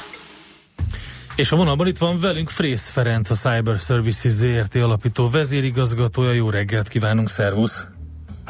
És 1.41 1.51
a 1.51 1.55
vonalban 1.55 1.87
itt 1.87 1.97
van 1.97 2.19
velünk 2.19 2.49
Frész 2.49 2.89
Ferenc, 2.89 3.29
a 3.29 3.35
Cyber 3.35 3.77
Services 3.77 4.31
ZRT 4.31 4.75
alapító 4.75 5.29
vezérigazgatója. 5.29 6.31
Jó 6.31 6.49
reggelt 6.49 6.87
kívánunk, 6.87 7.29
szervusz! 7.29 7.87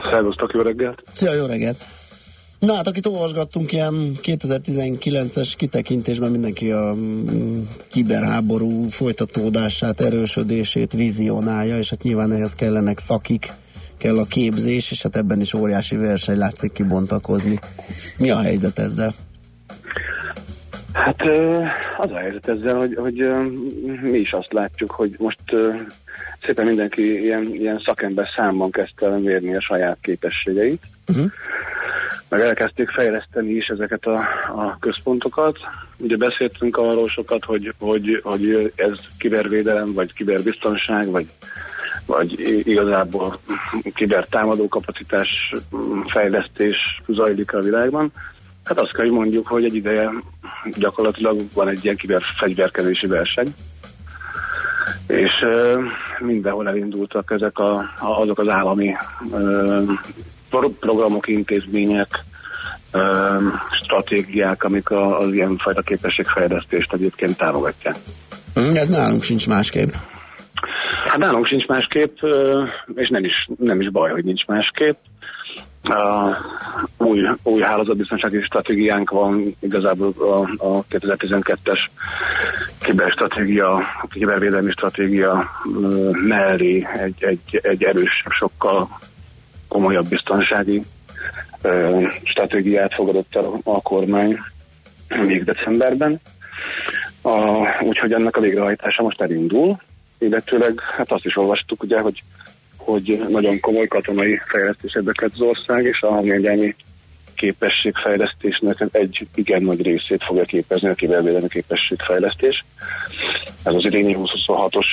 Szervusztok, 0.04 0.52
jó 0.54 0.62
reggelt! 0.62 1.04
Szia, 1.14 1.34
jó 1.34 1.46
reggelt! 1.46 1.84
Na 2.60 2.74
hát, 2.74 2.88
akit 2.88 3.06
olvasgattunk 3.06 3.72
ilyen 3.72 3.94
2019-es 4.22 5.54
kitekintésben 5.58 6.32
mindenki 6.32 6.72
a 6.72 6.94
mm, 6.94 7.62
kiberháború 7.90 8.88
folytatódását, 8.90 10.02
erősödését 10.02 10.94
vizionálja, 10.94 11.78
és 11.78 11.90
hát 11.90 12.04
nyilván 12.04 12.32
ehhez 12.32 12.54
kellenek 12.54 13.00
szakik, 13.00 13.54
kell 13.98 14.20
a 14.20 14.26
képzés, 14.26 14.92
és 14.92 15.02
hát 15.02 15.16
ebben 15.16 15.40
is 15.40 15.54
óriási 15.54 15.96
verseny 15.96 16.38
látszik 16.38 16.72
kibontakozni. 16.72 17.60
Mi 18.18 18.30
a 18.30 18.40
helyzet 18.40 18.80
ezzel? 18.80 19.14
Hát 20.94 21.22
az 21.98 22.12
a 22.12 22.18
helyzet 22.18 22.48
ezzel, 22.48 22.76
hogy, 22.76 22.96
hogy 22.96 23.30
mi 24.02 24.18
is 24.18 24.32
azt 24.32 24.54
látjuk, 24.54 24.92
hogy 24.92 25.16
most 25.18 25.40
szépen 26.44 26.66
mindenki 26.66 27.22
ilyen, 27.22 27.46
ilyen 27.54 27.82
szakember 27.86 28.28
számban 28.36 28.72
kezdte 28.72 29.18
mérni 29.18 29.56
a 29.56 29.62
saját 29.62 29.98
képességeit. 30.02 30.84
Uh-huh. 31.08 31.32
Meg 32.30 32.42
elkezdték 32.42 32.90
fejleszteni 32.90 33.52
is 33.52 33.68
ezeket 33.68 34.06
a, 34.06 34.18
a 34.56 34.78
központokat. 34.80 35.58
Ugye 35.98 36.18
beszéltünk 36.18 36.78
arról 36.78 37.10
sokat, 37.10 37.44
hogy, 37.46 37.74
hogy, 37.80 38.20
hogy 38.24 38.74
ez 38.76 38.98
kibervédelem, 39.18 39.94
vagy 39.94 40.14
kiberbiztonság, 40.14 41.12
vagy, 41.12 41.28
vagy 42.06 42.40
igazából 42.68 43.38
kibertámadó 43.94 44.68
kapacitás 44.68 45.54
fejlesztés 46.06 47.02
zajlik 47.08 47.54
a 47.54 47.60
világban. 47.60 48.12
Hát 48.63 48.80
azt 48.80 48.91
kell, 48.91 49.06
hogy 49.06 49.13
mondjuk, 49.13 49.47
hogy 49.47 49.65
egy 49.65 49.76
ideje 49.76 50.12
gyakorlatilag 50.78 51.41
van 51.54 51.67
egy 51.67 51.84
ilyen 51.84 51.95
kiberfegyverkezési 51.95 53.08
verseny, 53.08 53.54
és 55.08 55.32
uh, 55.41 55.82
mindenhol 56.19 56.67
elindultak 56.67 57.32
ezek 57.32 57.60
a, 57.60 57.78
a, 57.78 58.21
azok 58.21 58.39
az 58.39 58.47
állami 58.47 58.95
uh, 59.32 59.89
programok, 60.80 61.28
intézmények, 61.28 62.24
uh, 62.93 63.43
stratégiák, 63.84 64.63
amik 64.63 64.89
a, 64.89 65.19
az 65.19 65.34
ilyenfajta 65.34 65.82
képességfejlesztést 65.82 66.93
egyébként 66.93 67.38
támogatják. 67.38 67.95
Ez 68.74 68.89
nálunk 68.89 69.24
sincs 69.24 69.47
másképp. 69.47 69.89
Hát 71.08 71.17
nálunk 71.17 71.47
sincs 71.47 71.65
másképp, 71.65 72.17
és 72.95 73.10
nem 73.10 73.24
is, 73.24 73.50
nem 73.58 73.82
is 73.82 73.91
baj, 73.91 74.12
hogy 74.12 74.24
nincs 74.24 74.45
másképp 74.45 74.97
uh, 75.89 76.36
új, 76.98 77.30
új 77.44 77.62
hálózatbiztonsági 77.62 78.41
stratégiánk 78.41 79.10
van, 79.10 79.56
igazából 79.60 80.13
a, 80.17 80.65
a 80.67 80.86
2012-es 80.89 81.80
kiberstratégia, 82.80 83.84
kibervédelmi 84.12 84.72
stratégia 84.72 85.50
uh, 85.65 86.12
mellé 86.12 86.88
egy, 86.94 87.24
egy, 87.24 87.60
egy 87.62 87.84
erősebb, 87.84 88.32
sokkal 88.32 89.00
komolyabb 89.67 90.08
biztonsági 90.08 90.84
uh, 91.63 92.12
stratégiát 92.24 92.94
fogadott 92.94 93.36
el 93.36 93.60
a 93.63 93.82
kormány 93.82 94.39
még 95.08 95.44
decemberben. 95.44 96.20
Uh, 97.22 97.84
úgyhogy 97.84 98.13
ennek 98.13 98.38
a 98.38 98.41
végrehajtása 98.41 99.04
most 99.04 99.22
elindul, 99.22 99.80
illetőleg 100.17 100.80
hát 100.80 101.12
azt 101.12 101.26
is 101.26 101.38
olvastuk 101.38 101.84
ugye, 101.84 102.00
hogy 102.00 102.24
hogy 102.84 103.22
nagyon 103.30 103.60
komoly 103.60 103.88
katonai 103.88 104.39
fejlesztésekbe 104.48 105.12
kezd 105.12 105.34
az 105.34 105.41
ország, 105.41 105.84
és 105.84 106.02
a 106.02 106.08
hangvédelmi 106.08 106.76
képességfejlesztésnek 107.36 108.88
egy 108.91 109.28
igen 109.36 109.63
nagy 109.63 109.82
részét 109.82 110.24
fogja 110.24 110.44
képezni 110.44 110.88
a 110.89 110.94
kibervédelmi 110.94 111.48
képességfejlesztés. 111.48 112.65
Ez 113.63 113.74
az 113.74 113.86
idényi 113.86 114.15
2026-os 114.20 114.86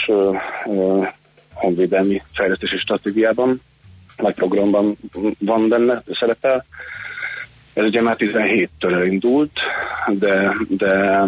honvédelmi 1.52 2.22
fejlesztési 2.34 2.76
stratégiában, 2.76 3.60
nagy 4.16 4.34
programban 4.34 4.96
van 5.38 5.68
benne, 5.68 6.02
szerepel. 6.18 6.64
Ez 7.74 7.84
ugye 7.84 8.02
már 8.02 8.16
17-től 8.18 8.94
elindult, 8.94 9.52
de, 10.08 10.52
de 10.68 11.22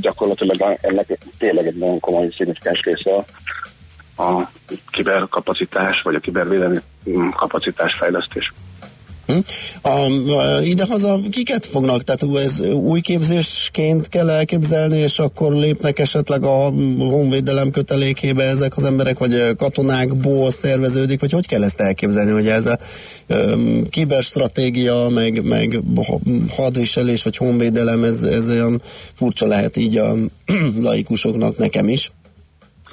gyakorlatilag 0.00 0.78
ennek 0.80 1.18
tényleg 1.38 1.66
egy 1.66 1.76
nagyon 1.76 2.00
komoly 2.00 2.28
szignifikáns 2.36 2.80
része 2.84 3.24
a 4.16 4.50
kiberkapacitás, 4.90 6.02
vagy 6.02 6.14
a 6.14 6.20
kibervédelmi 6.20 6.78
mm, 7.10 7.28
kapacitás 7.28 7.96
fejlesztés. 7.98 8.52
Hm? 9.26 9.38
A, 9.82 10.08
idehaza 10.62 11.20
kiket 11.30 11.66
fognak? 11.66 12.02
Tehát 12.02 12.36
ez 12.44 12.60
új 12.60 13.00
képzésként 13.00 14.08
kell 14.08 14.30
elképzelni, 14.30 14.98
és 14.98 15.18
akkor 15.18 15.52
lépnek 15.52 15.98
esetleg 15.98 16.44
a 16.44 16.70
honvédelem 16.98 17.70
kötelékébe 17.70 18.42
ezek 18.42 18.76
az 18.76 18.84
emberek, 18.84 19.18
vagy 19.18 19.56
katonákból 19.56 20.50
szerveződik, 20.50 21.20
vagy 21.20 21.32
hogy 21.32 21.46
kell 21.46 21.64
ezt 21.64 21.80
elképzelni, 21.80 22.30
hogy 22.30 22.48
ez 22.48 22.66
a 22.66 22.78
um, 23.28 23.88
kiberstratégia, 23.90 25.08
meg, 25.08 25.44
meg 25.44 25.80
hadviselés, 26.56 27.22
vagy 27.22 27.36
honvédelem, 27.36 28.04
ez, 28.04 28.22
ez 28.22 28.48
olyan 28.48 28.82
furcsa 29.14 29.46
lehet 29.46 29.76
így 29.76 29.96
a 29.96 30.14
laikusoknak, 30.80 31.58
nekem 31.58 31.88
is. 31.88 32.10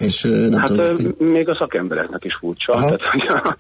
És 0.04 0.22
nem 0.22 0.60
hát 0.60 0.68
tudom, 0.68 0.86
ezt 0.86 1.20
még 1.20 1.50
a 1.50 1.56
szakembereknek 1.56 2.24
is 2.24 2.36
furcsa. 2.36 2.72
Tehát, 2.72 3.02
hogy 3.02 3.28
a, 3.28 3.58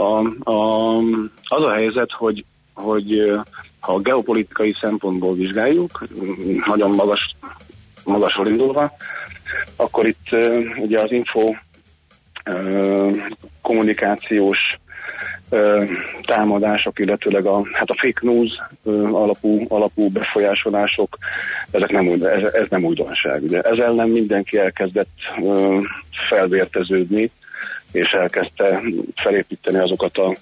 a, 0.00 0.50
a, 0.50 0.96
az 1.44 1.64
a 1.64 1.72
helyzet, 1.72 2.10
hogy, 2.12 2.44
hogy 2.74 3.32
ha 3.80 3.94
a 3.94 4.00
geopolitikai 4.00 4.76
szempontból 4.80 5.34
vizsgáljuk, 5.34 6.04
nagyon 6.66 6.90
magas, 6.90 7.36
magasról 8.04 8.48
indulva, 8.48 8.92
akkor 9.76 10.06
itt 10.06 10.36
ugye 10.76 11.00
az 11.00 11.12
info 11.12 11.54
kommunikációs 13.62 14.58
támadások, 16.22 16.98
illetőleg 16.98 17.46
a, 17.46 17.62
hát 17.72 17.90
a 17.90 17.96
fake 17.98 18.20
news 18.20 18.50
alapú, 19.12 19.64
alapú 19.68 20.08
befolyásolások, 20.08 21.18
ezek 21.70 21.90
nem, 21.90 22.08
ez, 22.08 22.52
ez 22.52 22.66
nem 22.68 22.84
újdonság. 22.84 23.42
Ugye. 23.42 23.60
Ez 23.60 23.78
ellen 23.78 24.08
mindenki 24.08 24.58
elkezdett 24.58 25.18
felvérteződni, 26.28 27.30
és 27.92 28.08
elkezdte 28.08 28.80
felépíteni 29.14 29.78
azokat 29.78 30.16
a 30.16 30.36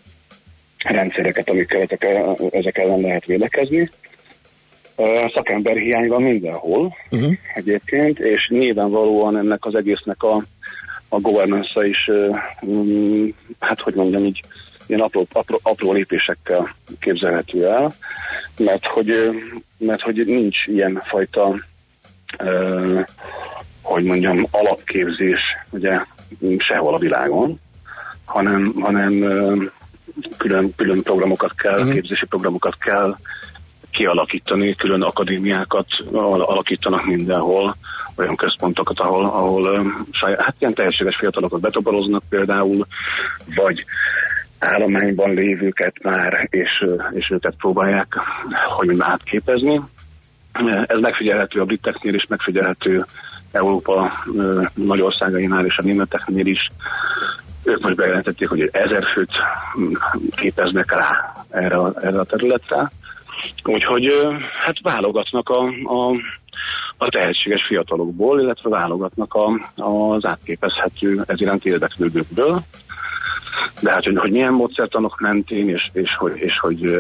rendszereket, 0.85 1.51
amikkel 1.51 1.81
ezek 2.51 2.79
ellen 2.79 3.01
lehet 3.01 3.25
védekezni. 3.25 3.91
Szakember 5.35 5.77
hiány 5.77 6.09
van 6.09 6.23
mindenhol 6.23 6.97
uh-huh. 7.11 7.33
egyébként, 7.55 8.19
és 8.19 8.49
nyilvánvalóan 8.49 9.37
ennek 9.37 9.64
az 9.64 9.75
egésznek 9.75 10.23
a, 10.23 10.45
a 11.09 11.21
governance 11.21 11.87
is, 11.87 12.11
hát 13.59 13.81
hogy 13.81 13.95
mondjam 13.95 14.25
így, 14.25 14.43
ilyen 14.88 15.01
apró, 15.01 15.27
apró, 15.33 15.61
apró 15.62 15.92
lépésekkel 15.92 16.74
képzelhető 17.01 17.66
el. 17.66 17.94
mert 18.57 18.87
hogy, 18.87 19.31
mert 19.79 20.01
hogy 20.01 20.27
nincs 20.27 20.66
ilyen 20.66 21.03
fajta 21.05 21.55
hogy 23.83 24.05
mondjam, 24.05 24.46
alapképzés 24.51 25.40
ugye 25.70 26.01
sehol 26.59 26.94
a 26.94 26.98
világon, 26.98 27.61
hanem, 28.24 28.74
hanem 28.81 29.12
külön, 30.37 30.74
külön 30.77 31.03
programokat 31.03 31.55
kell, 31.55 31.79
uh-huh. 31.79 31.92
képzési 31.92 32.27
programokat 32.27 32.77
kell 32.79 33.16
kialakítani, 33.90 34.74
külön 34.74 35.03
akadémiákat 35.03 35.87
alakítanak 36.12 37.07
mindenhol, 37.07 37.77
olyan 38.16 38.37
központokat, 38.37 39.01
ahol, 39.01 39.24
ahol 39.24 39.92
saját, 40.11 40.40
hát 40.40 40.55
ilyen 40.59 40.74
tehetséges 40.74 41.16
fiatalokat 41.16 41.61
betoboroznak 41.61 42.22
például, 42.29 42.87
vagy 43.55 43.85
állományban 44.59 45.35
lévőket 45.35 46.03
már, 46.03 46.47
és, 46.51 46.85
és 47.11 47.31
őket 47.31 47.55
próbálják, 47.59 48.14
hogy 48.77 48.97
átképezni. 48.99 49.81
Ez 50.87 51.01
megfigyelhető 51.01 51.61
a 51.61 51.64
briteknél 51.64 52.14
is, 52.14 52.27
megfigyelhető 52.29 53.05
Európa 53.53 54.12
nagy 54.75 55.01
országainál 55.01 55.64
és 55.64 55.77
a 55.77 55.83
németeknél 55.83 56.47
is. 56.47 56.68
Ők 57.62 57.81
most 57.81 57.97
bejelentették, 57.97 58.49
hogy 58.49 58.68
ezer 58.73 59.05
főt 59.14 59.33
képeznek 60.37 60.92
rá 60.92 61.35
erre, 61.51 61.79
erre 61.94 62.21
a 62.21 62.25
területre. 62.25 62.90
Úgyhogy 63.64 64.12
hát 64.64 64.81
válogatnak 64.83 65.49
a, 65.49 65.62
a, 65.85 66.14
a 66.97 67.09
tehetséges 67.09 67.64
fiatalokból, 67.66 68.40
illetve 68.40 68.68
válogatnak 68.68 69.35
a, 69.35 69.49
az 69.83 70.25
átképezhető 70.25 71.23
ez 71.27 71.40
iránt 71.40 71.64
érdeklődőkből. 71.64 72.62
De 73.81 73.91
hát, 73.91 74.05
hogy, 74.05 74.17
hogy 74.17 74.31
milyen 74.31 74.53
módszertanok 74.53 75.21
mentén, 75.21 75.69
és, 75.69 75.88
és, 75.93 76.17
hogy, 76.19 76.37
és 76.37 76.59
hogy 76.61 76.99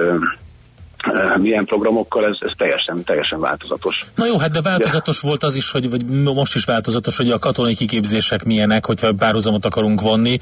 milyen 1.36 1.64
programokkal, 1.64 2.24
ez, 2.24 2.36
ez 2.40 2.50
teljesen, 2.56 3.04
teljesen 3.04 3.40
változatos. 3.40 4.04
Na 4.14 4.26
jó, 4.26 4.38
hát 4.38 4.50
de 4.50 4.60
változatos 4.60 5.20
de... 5.20 5.28
volt 5.28 5.42
az 5.42 5.54
is, 5.54 5.70
hogy 5.70 5.90
vagy 5.90 6.04
most 6.06 6.54
is 6.54 6.64
változatos, 6.64 7.16
hogy 7.16 7.30
a 7.30 7.38
katonai 7.38 7.74
kiképzések 7.74 8.44
milyenek, 8.44 8.86
hogyha 8.86 9.12
párhuzamot 9.12 9.64
akarunk 9.64 10.00
vonni. 10.00 10.38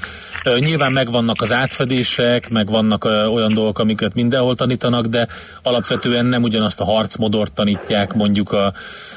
Nyilván 0.59 0.91
megvannak 0.91 1.41
az 1.41 1.51
átfedések, 1.51 2.49
meg 2.49 2.69
vannak 2.69 3.05
olyan 3.05 3.53
dolgok, 3.53 3.79
amiket 3.79 4.13
mindenhol 4.13 4.55
tanítanak, 4.55 5.05
de 5.05 5.27
alapvetően 5.63 6.25
nem 6.25 6.43
ugyanazt 6.43 6.81
a 6.81 6.85
harcmodort 6.85 7.53
tanítják 7.53 8.13
mondjuk 8.13 8.51
a, 8.51 8.73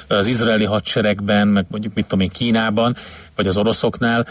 az 0.09 0.26
izraeli 0.26 0.64
hadseregben, 0.64 1.48
meg 1.48 1.66
mondjuk 1.68 1.94
mit 1.94 2.06
tudom 2.06 2.24
én 2.24 2.30
Kínában, 2.30 2.96
vagy 3.36 3.46
az 3.46 3.56
oroszoknál, 3.56 4.26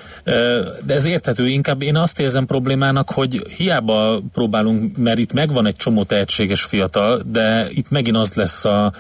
de 0.86 0.94
ez 0.94 1.06
érthető, 1.06 1.48
inkább 1.48 1.82
én 1.82 1.96
azt 1.96 2.20
érzem 2.20 2.46
problémának, 2.46 3.10
hogy 3.10 3.48
hiába 3.58 4.20
próbálunk, 4.34 4.98
mert 4.98 5.18
itt 5.18 5.34
megvan 5.34 5.66
egy 5.66 5.76
csomó 5.76 6.04
tehetséges 6.04 6.62
fiatal, 6.64 7.22
de 7.32 7.68
itt 7.70 7.90
megint 7.90 8.18
az 8.18 8.34
lesz 8.34 8.66
a, 8.66 8.92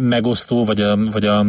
megosztó, 0.00 0.64
vagy 0.64 0.80
a, 0.80 0.96
vagy 0.96 1.24
a 1.24 1.46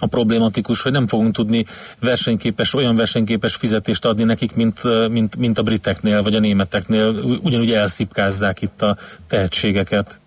a 0.00 0.06
problématikus, 0.06 0.82
hogy 0.82 0.92
nem 0.92 1.06
fogunk 1.06 1.34
tudni 1.34 1.64
versenyképes, 2.00 2.74
olyan 2.74 2.96
versenyképes 2.96 3.54
fizetést 3.54 4.04
adni 4.04 4.24
nekik, 4.24 4.54
mint, 4.54 5.08
mint, 5.08 5.36
mint 5.36 5.58
a 5.58 5.62
briteknél, 5.62 6.22
vagy 6.22 6.34
a 6.34 6.40
németeknél. 6.40 7.14
Ugyanúgy 7.42 7.72
elszipkázzák 7.72 8.62
itt 8.62 8.82
a 8.82 8.96
tehetségeket. 9.28 10.20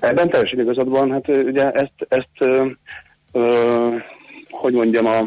Ebben 0.00 0.30
teljesen 0.30 0.60
igazad 0.60 0.88
van, 0.88 1.10
hát 1.10 1.28
ugye 1.28 1.70
ezt, 1.70 1.92
ezt 2.08 2.28
ö, 2.38 2.66
hogy 4.64 4.72
mondjam, 4.72 5.06
a, 5.06 5.22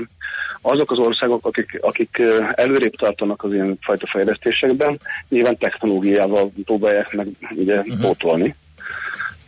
azok 0.62 0.92
az 0.92 0.98
országok, 0.98 1.46
akik, 1.46 1.80
akik 1.82 2.22
előrébb 2.52 2.96
tartanak 2.96 3.44
az 3.44 3.54
ilyen 3.54 3.78
fajta 3.82 4.08
fejlesztésekben, 4.08 5.00
nyilván 5.30 5.58
technológiával 5.58 6.52
próbálják 6.66 7.14
meg 7.14 7.28
ugye 7.56 7.80
uh-huh. 7.80 8.02
pótolni. 8.02 8.56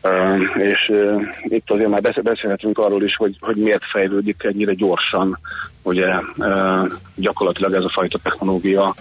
Uh, 0.03 0.39
és 0.57 0.89
uh, 0.89 1.21
itt 1.43 1.71
azért 1.71 1.89
már 1.89 2.01
beszélhetünk 2.23 2.77
arról 2.77 3.03
is, 3.03 3.15
hogy, 3.15 3.37
hogy 3.39 3.55
miért 3.55 3.83
fejlődik 3.91 4.43
ennyire 4.43 4.73
gyorsan, 4.73 5.39
ugye 5.81 6.15
uh, 6.37 6.91
gyakorlatilag 7.15 7.73
ez 7.73 7.83
a 7.83 7.91
fajta 7.93 8.19
technológia, 8.23 8.95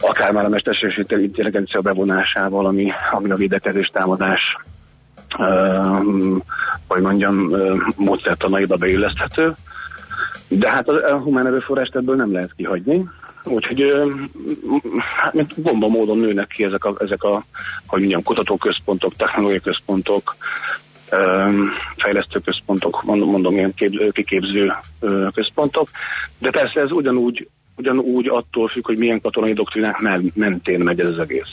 akár 0.00 0.32
már 0.32 0.44
a 0.44 0.48
mesterséges 0.48 0.96
intelligencia 1.08 1.80
bevonásával, 1.80 2.66
ami, 2.66 2.90
ami 3.10 3.30
a 3.30 3.36
védekezés 3.36 3.90
támadás 3.92 4.40
uh, 5.38 6.40
hogy 6.88 7.02
mondjam, 7.02 7.36
uh, 7.36 7.78
módszertanaiba 7.96 8.76
beilleszthető. 8.76 9.54
De 10.48 10.70
hát 10.70 10.88
a, 10.88 11.16
humán 11.16 11.46
erőforrást 11.46 11.96
ebből 11.96 12.16
nem 12.16 12.32
lehet 12.32 12.54
kihagyni. 12.56 13.08
Úgyhogy 13.44 13.92
hát, 15.20 15.32
mint 15.34 15.60
bomba 15.60 15.88
módon 15.88 16.18
nőnek 16.18 16.46
ki 16.46 16.64
ezek 16.64 16.84
a, 16.84 16.94
ezek 16.98 17.22
a 17.22 17.44
hogy 17.86 18.00
mondjam, 18.00 18.22
kutatóközpontok, 18.22 19.16
technológiai 19.16 19.60
központok, 19.60 20.36
fejlesztőközpontok, 21.96 23.02
mondom, 23.02 23.30
mondom 23.30 23.54
ilyen 23.54 23.74
kép, 23.74 24.12
kiképző 24.12 24.72
központok, 25.34 25.88
de 26.38 26.50
persze 26.50 26.80
ez 26.80 26.90
ugyanúgy, 26.90 27.48
ugyanúgy 27.76 28.28
attól 28.28 28.68
függ, 28.68 28.86
hogy 28.86 28.98
milyen 28.98 29.20
katonai 29.20 29.52
doktrinák 29.52 30.00
mentén 30.34 30.80
megy 30.80 31.00
ez 31.00 31.06
az 31.06 31.18
egész. 31.18 31.52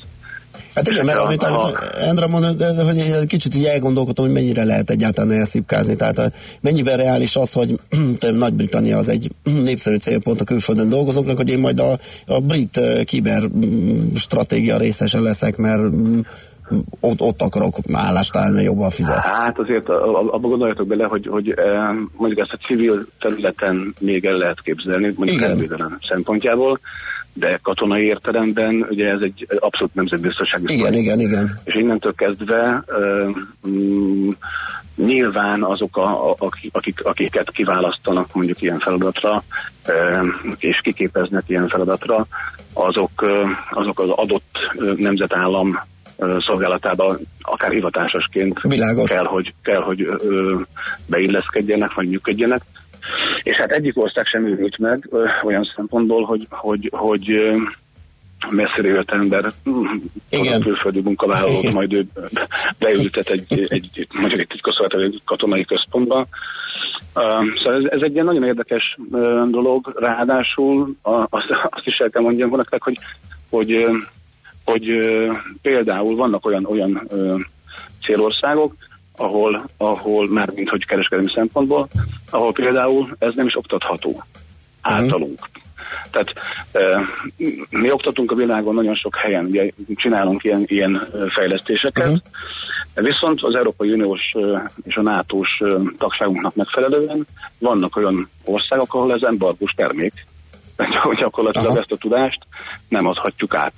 Hát 0.75 0.89
igen, 0.89 1.05
mert 1.05 1.17
amit, 1.17 1.43
amit 1.43 1.77
Endre 1.99 2.27
mondott, 2.27 2.63
hogy 2.85 2.97
egy 2.97 3.27
kicsit 3.27 3.55
így 3.55 3.65
elgondolkodtam, 3.65 4.25
hogy 4.25 4.33
mennyire 4.33 4.63
lehet 4.63 4.89
egyáltalán 4.89 5.37
elszipkázni. 5.37 5.95
Tehát 5.95 6.33
mennyiben 6.61 6.97
reális 6.97 7.35
az, 7.35 7.53
hogy 7.53 7.79
Nagy-Britannia 8.33 8.97
az 8.97 9.09
egy 9.09 9.31
népszerű 9.69 9.95
célpont 9.95 10.41
a 10.41 10.43
külföldön 10.43 10.89
dolgozóknak, 10.89 11.37
hogy 11.37 11.49
én 11.49 11.59
majd 11.59 11.79
a, 11.79 11.97
a 12.25 12.39
brit 12.39 12.79
kiber 13.05 13.43
stratégia 14.15 14.77
részese 14.77 15.19
leszek, 15.19 15.57
mert 15.57 15.81
ott, 16.99 17.21
ott 17.21 17.41
akarok 17.41 17.75
állást 17.93 18.31
találni, 18.31 18.63
jobban 18.63 18.89
fizet. 18.89 19.27
Hát 19.27 19.59
azért 19.59 19.89
abba 19.89 20.47
gondoljatok 20.47 20.87
bele, 20.87 21.05
hogy, 21.05 21.27
hogy 21.27 21.53
mondjuk 22.17 22.39
ezt 22.39 22.51
a 22.51 22.65
civil 22.67 23.05
területen 23.19 23.95
még 23.99 24.25
el 24.25 24.37
lehet 24.37 24.61
képzelni, 24.61 25.13
mondjuk 25.17 25.41
a 25.41 25.97
szempontjából, 26.09 26.79
de 27.37 27.59
katonai 27.63 28.05
értelemben 28.05 28.85
ugye 28.89 29.09
ez 29.09 29.19
egy 29.21 29.47
abszolút 29.59 29.93
nemzetbiztonsági 29.93 30.73
Igen, 30.73 30.93
szó. 30.93 30.99
igen, 30.99 31.19
igen. 31.19 31.59
És 31.63 31.73
innentől 31.73 32.13
kezdve 32.15 32.83
uh, 32.87 34.33
nyilván 34.95 35.63
azok, 35.63 35.97
a, 35.97 36.31
a, 36.31 36.35
akik, 36.71 37.03
akiket 37.03 37.51
kiválasztanak 37.51 38.33
mondjuk 38.33 38.61
ilyen 38.61 38.79
feladatra, 38.79 39.43
uh, 39.87 40.27
és 40.57 40.79
kiképeznek 40.83 41.43
ilyen 41.47 41.67
feladatra, 41.67 42.27
azok, 42.73 43.21
uh, 43.21 43.49
azok 43.71 43.99
az 43.99 44.09
adott 44.09 44.57
nemzetállam 44.95 45.79
szolgálatában 46.47 47.19
akár 47.41 47.71
hivatásosként 47.71 48.59
Világos. 48.61 49.09
kell, 49.09 49.25
hogy, 49.25 49.53
kell, 49.63 49.81
hogy 49.81 50.07
beilleszkedjenek, 51.05 51.93
vagy 51.93 52.09
működjenek. 52.09 52.61
És 53.43 53.55
hát 53.57 53.71
egyik 53.71 53.97
ország 53.97 54.25
sem 54.25 54.47
őrült 54.47 54.77
meg 54.77 55.09
olyan 55.43 55.71
szempontból, 55.75 56.23
hogy, 56.23 56.47
hogy, 56.49 56.89
hogy 56.91 57.55
messzire 58.49 58.87
jött 58.87 59.11
ember, 59.11 59.51
Igen. 60.29 60.61
a 60.61 60.63
külföldi 60.63 61.01
munkavállalót, 61.01 61.73
majd 61.73 61.93
ő 61.93 62.05
beültet 62.79 63.29
egy, 63.29 63.65
egy, 63.67 64.07
mondjuk 64.13 64.39
egy 64.39 64.47
titkosszolgálat, 64.47 65.05
egy 65.05 65.21
katonai 65.25 65.65
központba. 65.65 66.27
Uh, 67.15 67.23
szóval 67.63 67.75
ez, 67.75 67.83
ez 67.83 68.01
egy 68.01 68.13
ilyen 68.13 68.25
nagyon 68.25 68.43
érdekes 68.43 68.97
uh, 69.11 69.49
dolog, 69.49 69.95
ráadásul 69.99 70.95
uh, 71.03 71.23
azt, 71.29 71.45
azt 71.69 71.85
is 71.85 71.97
el 71.97 72.09
kell 72.09 72.21
mondjam 72.21 72.49
vonaknak, 72.49 72.83
hogy, 72.83 72.97
hogy, 73.49 73.85
hogy 74.65 74.89
uh, 74.89 75.37
például 75.61 76.15
vannak 76.15 76.45
olyan, 76.45 76.65
olyan 76.65 77.09
célországok, 78.05 78.75
ahol, 79.17 79.69
ahol 79.77 80.29
már 80.29 80.51
mint 80.55 80.69
hogy 80.69 80.85
kereskedelmi 80.85 81.31
szempontból, 81.33 81.87
ahol 82.29 82.53
például 82.53 83.15
ez 83.19 83.35
nem 83.35 83.47
is 83.47 83.55
oktatható 83.55 84.09
uh-huh. 84.09 84.23
általunk. 84.81 85.39
Tehát 86.11 86.33
e, 86.71 87.01
mi 87.69 87.91
oktatunk 87.91 88.31
a 88.31 88.35
világon 88.35 88.73
nagyon 88.73 88.95
sok 88.95 89.15
helyen, 89.15 89.45
ugye 89.45 89.69
csinálunk 89.95 90.43
ilyen, 90.43 90.63
ilyen 90.65 91.07
fejlesztéseket, 91.33 92.07
uh-huh. 92.07 93.05
viszont 93.05 93.41
az 93.41 93.55
Európai 93.55 93.91
Uniós 93.91 94.21
és 94.83 94.95
a 94.95 95.01
NATO-s 95.01 95.63
tagságunknak 95.97 96.55
megfelelően 96.55 97.27
vannak 97.59 97.95
olyan 97.95 98.29
országok, 98.43 98.93
ahol 98.93 99.13
ez 99.13 99.21
embargós 99.21 99.71
termék, 99.75 100.13
gyakorlatilag 101.19 101.67
uh-huh. 101.67 101.81
ezt 101.81 101.91
a 101.91 101.97
tudást 101.97 102.39
nem 102.89 103.07
adhatjuk 103.07 103.55
át 103.55 103.73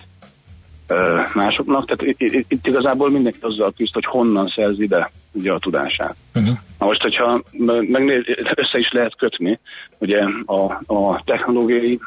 másoknak. 1.33 1.85
Tehát 1.85 2.17
itt, 2.19 2.51
itt 2.51 2.67
igazából 2.67 3.09
mindenki 3.09 3.37
azzal 3.41 3.73
küzd, 3.77 3.93
hogy 3.93 4.05
honnan 4.05 4.53
szerzi 4.55 4.87
be 4.87 5.11
ugye 5.31 5.51
a 5.51 5.59
tudását. 5.59 6.15
Uh-huh. 6.35 6.55
Na 6.79 6.85
most, 6.85 7.01
hogyha 7.01 7.43
megnéz, 7.87 8.23
össze 8.55 8.77
is 8.77 8.91
lehet 8.91 9.15
kötni, 9.15 9.59
ugye 9.97 10.23
a, 10.45 10.61
a 10.93 11.21
technológiai, 11.25 11.99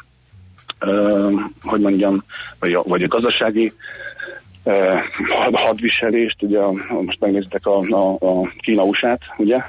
uh, 0.85 1.41
hogy 1.61 1.81
mondjam, 1.81 2.23
vagy 2.59 2.73
a, 2.73 2.83
vagy 2.83 3.03
a 3.03 3.07
gazdasági 3.07 3.73
uh, 4.63 4.99
hadviselést, 5.51 6.41
ugye 6.41 6.59
a, 6.59 6.71
most 7.01 7.19
megnézitek 7.19 7.65
a, 7.65 7.79
a, 7.79 8.17
a 8.19 8.53
Kína-USA-t, 8.57 9.21
ugye, 9.37 9.59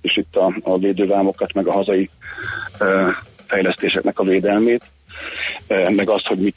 és 0.00 0.16
itt 0.16 0.36
a, 0.36 0.56
a 0.62 0.78
védővámokat, 0.78 1.52
meg 1.52 1.66
a 1.66 1.72
hazai 1.72 2.10
uh, 2.80 3.08
fejlesztéseknek 3.46 4.18
a 4.18 4.24
védelmét, 4.24 4.82
meg 5.68 6.08
azt, 6.08 6.26
hogy 6.26 6.38
mit 6.38 6.56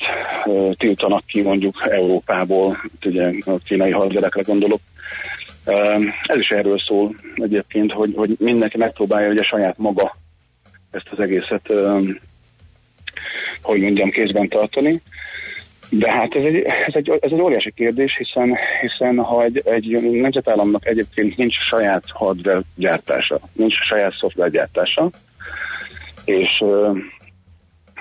tiltanak 0.78 1.26
ki 1.26 1.41
mondjuk 1.41 1.88
Európából, 1.89 2.78
ugye 3.05 3.32
a 3.45 3.57
kínai 3.66 3.91
hadseregre 3.91 4.41
gondolok. 4.41 4.80
Ez 6.24 6.38
is 6.38 6.49
erről 6.49 6.80
szól 6.80 7.16
egyébként, 7.36 7.91
hogy, 7.91 8.14
hogy 8.16 8.36
mindenki 8.39 8.78
megpróbálja 8.78 9.30
ugye 9.30 9.43
saját 9.43 9.78
maga 9.78 10.18
ezt 10.91 11.07
az 11.12 11.20
egészet, 11.20 11.74
hogy 13.62 13.82
mondjam, 13.82 14.10
kézben 14.10 14.47
tartani. 14.47 15.01
De 15.89 16.12
hát 16.12 16.36
ez 16.36 16.43
egy, 16.43 16.55
ez 16.88 16.93
egy, 16.93 17.10
ez 17.10 17.32
egy 17.32 17.41
óriási 17.41 17.72
kérdés, 17.72 18.18
hiszen, 18.18 18.57
hiszen 18.82 19.18
ha 19.18 19.43
egy, 19.43 19.62
egy 19.66 20.12
nemzetállamnak 20.12 20.86
egyébként 20.88 21.38
nincs 21.38 21.55
saját 21.70 22.03
hardware 22.07 22.62
gyártása, 22.76 23.39
nincs 23.53 23.74
saját 23.74 24.14
szoftver 24.20 24.51
gyártása, 24.51 25.10
és 26.26 26.64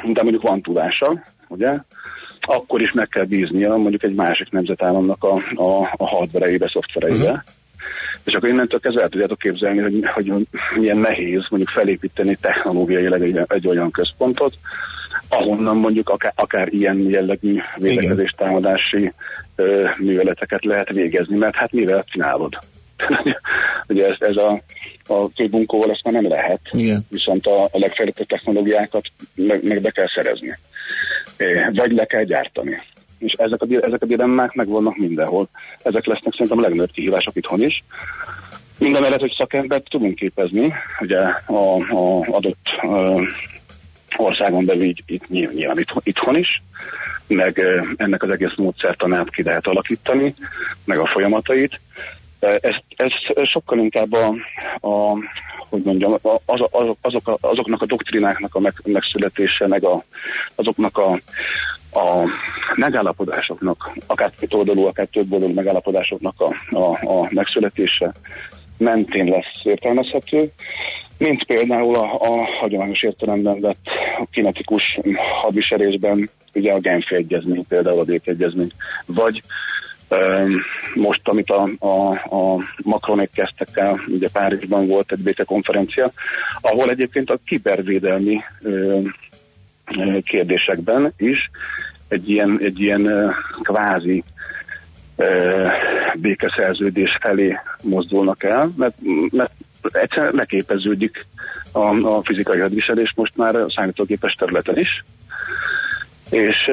de 0.04 0.22
mondjuk 0.22 0.42
van 0.42 0.62
tudása, 0.62 1.24
ugye, 1.48 1.78
akkor 2.40 2.80
is 2.80 2.92
meg 2.92 3.08
kell 3.08 3.24
bíznia 3.24 3.76
mondjuk 3.76 4.02
egy 4.02 4.14
másik 4.14 4.50
nemzetállamnak 4.50 5.24
a, 5.24 5.34
a, 5.62 5.94
a 5.96 6.08
hardvereibe, 6.08 6.68
szoftvereibe. 6.72 7.24
Uh-huh. 7.24 7.38
És 8.24 8.34
akkor 8.34 8.48
innentől 8.48 8.80
kezdve 8.80 9.02
el 9.02 9.08
tudjátok 9.08 9.38
képzelni, 9.38 9.80
hogy, 9.80 10.04
hogy 10.14 10.46
milyen 10.76 10.98
nehéz 10.98 11.46
mondjuk 11.50 11.70
felépíteni 11.70 12.36
technológiailag 12.40 13.22
egy, 13.22 13.40
egy 13.46 13.66
olyan 13.66 13.90
központot, 13.90 14.54
ahonnan 15.28 15.76
mondjuk 15.76 16.08
akár, 16.08 16.32
akár 16.36 16.72
ilyen 16.72 16.98
jellegű 16.98 17.58
védekezés 17.76 18.34
támadási 18.36 19.12
ö, 19.56 19.88
műveleteket 19.98 20.64
lehet 20.64 20.92
végezni, 20.92 21.36
mert 21.36 21.54
hát 21.54 21.72
mivel 21.72 22.04
csinálod? 22.04 22.58
Ugye 23.88 24.06
ez, 24.06 24.16
ez 24.18 24.36
a, 24.36 24.62
a 25.06 25.28
bunkóval 25.50 25.90
ezt 25.90 26.04
már 26.04 26.14
nem 26.14 26.28
lehet, 26.28 26.60
Igen. 26.70 27.06
viszont 27.08 27.46
a, 27.46 27.64
a 27.64 27.78
legfejlettebb 27.78 28.26
technológiákat 28.26 29.06
meg, 29.34 29.64
meg 29.64 29.80
be 29.80 29.90
kell 29.90 30.08
szerezni. 30.14 30.58
Vagy 31.72 31.92
le 31.92 32.04
kell 32.04 32.24
gyártani. 32.24 32.82
És 33.18 33.32
ezek 33.32 33.62
a, 33.62 33.66
ezek 33.70 34.02
a 34.02 34.06
dilemmák 34.06 34.52
megvannak 34.52 34.96
mindenhol. 34.96 35.48
Ezek 35.82 36.06
lesznek 36.06 36.32
szerintem 36.32 36.58
a 36.58 36.60
legnagyobb 36.60 36.90
kihívások 36.90 37.36
itthon 37.36 37.62
is. 37.62 37.84
Minden 38.78 39.02
mellett, 39.02 39.20
hogy 39.20 39.34
szakembert 39.38 39.88
tudunk 39.88 40.14
képezni, 40.14 40.74
ugye 41.00 41.18
a, 41.46 41.76
a 41.76 42.26
adott 42.30 42.66
a, 42.80 43.20
országon 44.16 44.64
belül 44.64 44.82
így, 44.82 45.02
itt, 45.06 45.28
nyilván 45.28 45.78
itthon, 45.78 46.02
itthon 46.04 46.36
is, 46.36 46.62
meg 47.26 47.62
ennek 47.96 48.22
az 48.22 48.30
egész 48.30 48.56
módszertanát 48.56 49.30
ki 49.30 49.42
lehet 49.42 49.66
alakítani, 49.66 50.34
meg 50.84 50.98
a 50.98 51.06
folyamatait. 51.06 51.80
Ez, 52.40 52.74
ez 52.96 53.10
sokkal 53.48 53.78
inkább 53.78 54.12
a, 54.12 54.34
a 54.88 55.18
hogy 55.68 55.82
mondjam, 55.84 56.12
az, 56.22 56.60
az, 56.70 56.94
azok, 57.00 57.38
azoknak 57.40 57.82
a 57.82 57.86
doktrináknak 57.86 58.54
a 58.54 58.60
meg, 58.60 58.72
megszületése, 58.84 59.66
meg 59.66 59.84
a, 59.84 60.04
azoknak 60.54 60.98
a, 60.98 61.12
a 61.98 62.28
megállapodásoknak, 62.74 63.90
akár 64.06 64.30
két 64.38 64.54
oldalú, 64.54 64.86
akár 64.86 65.06
több 65.06 65.32
oldalú 65.32 65.52
megállapodásoknak 65.52 66.40
a, 66.40 66.76
a, 66.76 67.20
a 67.20 67.28
megszületése 67.30 68.12
mentén 68.78 69.24
lesz 69.24 69.64
értelmezhető, 69.64 70.50
mint 71.18 71.44
például 71.44 71.94
a, 71.94 72.14
a 72.14 72.44
hagyományos 72.60 73.02
értelemben 73.02 73.60
vett 73.60 73.86
a 74.18 74.26
kinetikus 74.30 74.98
hadviselésben, 75.42 76.30
ugye 76.54 76.72
a 76.72 76.78
Genfi 76.78 77.14
egyezmény, 77.14 77.66
például 77.68 78.00
a 78.00 78.04
békegyezmény, 78.04 78.70
vagy 79.06 79.42
most, 80.94 81.20
amit 81.24 81.50
a, 81.50 81.70
a, 81.78 82.12
a 82.36 82.62
Macronék 82.82 83.30
kezdtek 83.34 83.68
el, 83.74 84.00
ugye 84.06 84.28
Párizsban 84.32 84.86
volt 84.86 85.12
egy 85.12 85.22
békekonferencia, 85.22 86.10
ahol 86.60 86.90
egyébként 86.90 87.30
a 87.30 87.38
kibervédelmi 87.44 88.40
kérdésekben 90.24 91.12
is 91.16 91.50
egy 92.08 92.30
ilyen, 92.30 92.58
egy 92.62 92.80
ilyen 92.80 93.34
kvázi 93.62 94.24
békeszerződés 96.14 97.18
felé 97.20 97.58
mozdulnak 97.82 98.42
el, 98.42 98.70
mert, 98.76 98.94
mert 99.30 99.52
egyszerűen 99.82 100.34
leképeződik 100.34 101.26
a, 101.72 102.16
a 102.16 102.22
fizikai 102.24 102.58
hadviselés 102.58 103.12
most 103.16 103.36
már 103.36 103.56
a 103.56 103.70
számítógépes 103.70 104.32
területen 104.32 104.78
is, 104.78 105.04
és, 106.30 106.70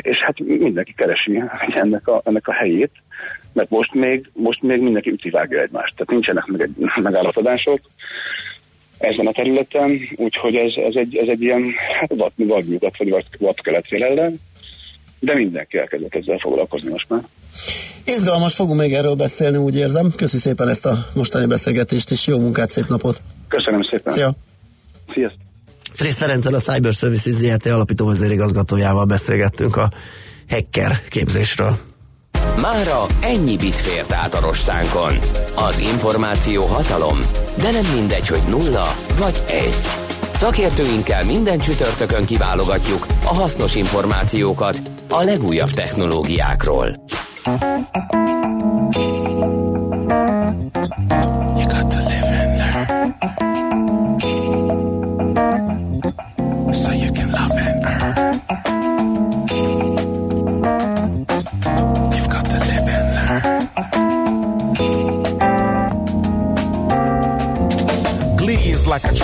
és 0.00 0.18
hát 0.18 0.38
mindenki 0.38 0.94
keresi 0.96 1.42
ennek 1.74 2.08
a, 2.08 2.22
ennek 2.24 2.48
a 2.48 2.52
helyét, 2.52 2.90
mert 3.52 3.70
most 3.70 3.94
még, 3.94 4.30
most 4.32 4.62
még 4.62 4.80
mindenki 4.80 5.10
ütivágja 5.10 5.60
egymást, 5.60 5.96
tehát 5.96 6.10
nincsenek 6.10 6.46
meg 6.46 6.60
egy, 6.60 6.74
megállapodások 7.02 7.80
ezen 8.98 9.26
a 9.26 9.32
területen, 9.32 9.98
úgyhogy 10.16 10.54
ez, 10.54 10.72
ez, 10.76 10.94
egy, 10.94 11.16
ez 11.16 11.28
egy 11.28 11.42
ilyen 11.42 11.62
hát 12.00 12.12
vad, 12.16 12.32
vadnyugat 12.36 12.96
vagy 12.96 13.10
vad, 13.10 13.24
vad 13.38 13.60
kelet 13.60 13.88
jelenleg, 13.88 14.34
de 15.18 15.34
mindenki 15.34 15.78
elkezdett 15.78 16.14
ezzel 16.14 16.38
foglalkozni 16.38 16.90
most 16.90 17.08
már. 17.08 17.20
Izgalmas, 18.04 18.54
fogunk 18.54 18.80
még 18.80 18.92
erről 18.92 19.14
beszélni, 19.14 19.56
úgy 19.56 19.76
érzem. 19.76 20.10
Köszi 20.16 20.38
szépen 20.38 20.68
ezt 20.68 20.86
a 20.86 20.94
mostani 21.14 21.46
beszélgetést, 21.46 22.10
és 22.10 22.26
jó 22.26 22.38
munkát, 22.38 22.70
szép 22.70 22.86
napot! 22.88 23.20
Köszönöm 23.48 23.82
szépen! 23.82 24.12
Szia! 24.12 24.32
Sziasztok! 25.14 25.51
Frész 25.92 26.18
Ferenccel 26.18 26.54
a 26.54 26.58
Cyber 26.58 26.92
Services 26.92 27.34
ZRT 27.34 27.66
alapító 27.66 28.06
vezérigazgatójával 28.06 29.04
beszélgettünk 29.04 29.76
a 29.76 29.90
hacker 30.48 31.02
képzésről. 31.08 31.78
Mára 32.60 33.06
ennyi 33.20 33.56
bit 33.56 33.74
fért 33.74 34.12
át 34.12 34.34
a 34.34 34.40
rostánkon. 34.40 35.18
Az 35.54 35.78
információ 35.78 36.64
hatalom, 36.64 37.18
de 37.58 37.70
nem 37.70 37.84
mindegy, 37.94 38.26
hogy 38.26 38.42
nulla 38.48 38.96
vagy 39.18 39.42
egy. 39.46 39.76
Szakértőinkkel 40.32 41.24
minden 41.24 41.58
csütörtökön 41.58 42.24
kiválogatjuk 42.24 43.06
a 43.24 43.34
hasznos 43.34 43.74
információkat 43.74 44.82
a 45.08 45.22
legújabb 45.22 45.70
technológiákról. 45.70 47.04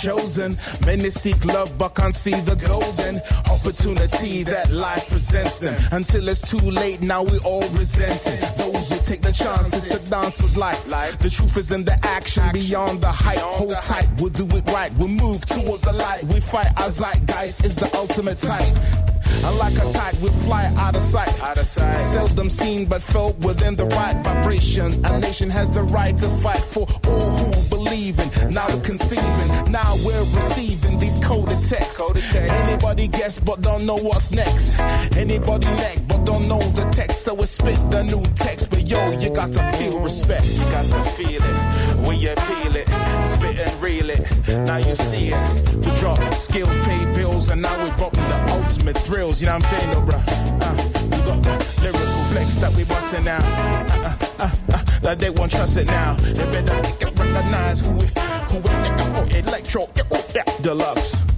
Chosen. 0.00 0.56
Many 0.86 1.10
seek 1.10 1.44
love 1.44 1.76
but 1.76 1.90
can't 1.90 2.16
see 2.16 2.34
the 2.40 2.56
golden 2.56 3.20
opportunity 3.50 4.42
that 4.44 4.70
life 4.70 5.10
presents 5.10 5.58
them. 5.58 5.76
Until 5.92 6.28
it's 6.28 6.40
too 6.40 6.58
late, 6.58 7.02
now 7.02 7.22
we 7.22 7.38
all 7.40 7.68
resent 7.70 8.26
it. 8.26 8.40
Those 8.56 8.88
who 8.88 8.98
take 9.04 9.22
the 9.22 9.32
chances 9.32 9.82
to 9.84 10.10
dance 10.10 10.40
with 10.40 10.56
life. 10.56 10.86
The 11.18 11.30
truth 11.30 11.56
is 11.56 11.70
in 11.70 11.84
the 11.84 11.98
action, 12.04 12.50
beyond 12.52 13.02
the 13.02 13.12
hype. 13.12 13.38
Hold 13.38 13.74
tight, 13.82 14.08
we'll 14.18 14.30
do 14.30 14.46
it 14.56 14.66
right. 14.68 14.92
We'll 14.94 15.08
move 15.08 15.44
towards 15.46 15.82
the 15.82 15.92
light. 15.92 16.24
We 16.24 16.40
fight 16.40 16.68
our 16.80 16.90
zeitgeist 16.90 17.64
is 17.64 17.76
the 17.76 17.90
ultimate 17.96 18.38
type. 18.38 19.09
And 19.44 19.58
like 19.58 19.76
a 19.76 19.92
kite, 19.92 20.16
we 20.20 20.28
fly 20.44 20.72
out 20.76 20.96
of 20.96 21.02
sight. 21.02 21.42
Out 21.42 21.58
of 21.58 21.66
sight. 21.66 22.00
Seldom 22.00 22.50
seen, 22.50 22.86
but 22.86 23.02
felt 23.02 23.38
within 23.38 23.76
the 23.76 23.86
right 23.86 24.16
vibration. 24.22 25.04
A 25.04 25.18
nation 25.18 25.50
has 25.50 25.70
the 25.70 25.82
right 25.82 26.16
to 26.18 26.28
fight 26.42 26.60
for 26.60 26.86
all 27.06 27.30
who 27.38 27.68
believe 27.68 28.18
in. 28.18 28.54
Now 28.54 28.66
we're 28.68 28.82
conceiving, 28.82 29.72
now 29.72 29.96
we're 30.04 30.26
receiving 30.34 30.98
these 30.98 31.18
coded 31.24 31.62
texts. 31.68 31.96
Coded 31.96 32.22
text. 32.22 32.52
Anybody 32.68 33.08
guess, 33.08 33.38
but 33.38 33.60
don't 33.60 33.86
know 33.86 33.96
what's 33.96 34.30
next. 34.30 34.78
Anybody 35.16 35.66
neck, 35.66 35.98
but 36.08 36.24
don't 36.24 36.46
know 36.48 36.60
the 36.60 36.84
text. 36.90 37.22
So 37.22 37.34
we 37.34 37.46
spit 37.46 37.78
the 37.90 38.02
new 38.02 38.24
text. 38.34 38.70
But 38.70 38.88
yo, 38.88 39.12
you 39.18 39.30
got 39.30 39.52
to 39.52 39.72
feel 39.72 40.00
respect. 40.00 40.46
You 40.46 40.64
got 40.64 40.84
to 40.84 41.10
feel 41.10 41.42
it. 41.42 41.79
Now 44.66 44.76
you 44.76 44.94
see 44.94 45.32
it. 45.32 45.74
We 45.76 45.94
drop 45.96 46.18
skills, 46.34 46.74
pay 46.84 47.04
bills, 47.14 47.48
and 47.48 47.62
now 47.62 47.78
we're 47.82 47.94
popping 47.96 48.28
the 48.28 48.40
ultimate 48.52 48.98
thrills. 48.98 49.40
You 49.40 49.46
know 49.46 49.58
what 49.58 49.64
I'm 49.64 49.78
saying, 49.78 49.90
though, 49.92 50.12
bruh? 50.12 50.22
Uh, 50.60 50.76
we 51.04 51.18
got 51.24 51.42
the 51.42 51.80
lyrical 51.82 52.24
flex 52.30 52.54
that 52.56 52.74
we 52.74 52.84
busting 52.84 53.24
now. 53.24 53.38
Uh, 53.38 54.16
uh, 54.38 54.44
uh, 54.44 54.50
uh, 54.72 55.00
that 55.00 55.18
they 55.18 55.30
won't 55.30 55.52
trust 55.52 55.76
it 55.76 55.86
now. 55.86 56.14
They 56.14 56.44
better 56.50 56.74
recognize 57.40 57.80
who 57.80 57.92
we, 57.92 58.06
who 58.50 58.56
we 58.58 58.68
think 58.82 58.96
oh, 58.98 59.26
electro, 59.32 59.88
deluxe. 60.62 61.29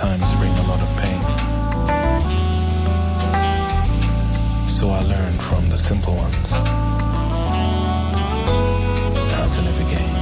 Sometimes 0.00 0.34
bring 0.36 0.52
a 0.52 0.62
lot 0.62 0.80
of 0.80 0.88
pain. 0.96 1.22
So 4.68 4.88
I 4.88 5.02
learned 5.02 5.40
from 5.42 5.68
the 5.68 5.76
simple 5.76 6.14
ones 6.14 6.50
how 9.36 9.46
to 9.54 9.60
live 9.60 9.80
again. 9.86 10.14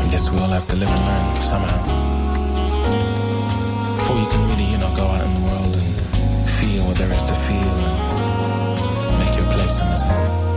I 0.00 0.08
guess 0.10 0.30
we 0.30 0.38
all 0.38 0.48
have 0.48 0.66
to 0.68 0.76
live 0.76 0.88
and 0.88 1.04
learn 1.10 1.42
somehow. 1.42 1.82
Before 3.98 4.16
you 4.16 4.28
can 4.28 4.48
really, 4.48 4.70
you 4.72 4.78
know, 4.78 4.92
go 4.96 5.04
out 5.04 5.24
in 5.26 5.34
the 5.34 5.40
world 5.50 5.76
and 5.76 6.48
feel 6.60 6.86
what 6.86 6.96
there 6.96 7.12
is 7.12 7.24
to 7.24 7.34
feel 7.46 7.76
and 7.84 9.18
make 9.18 9.36
your 9.36 9.46
place 9.52 9.80
in 9.80 9.86
the 9.90 9.96
sun. 9.96 10.53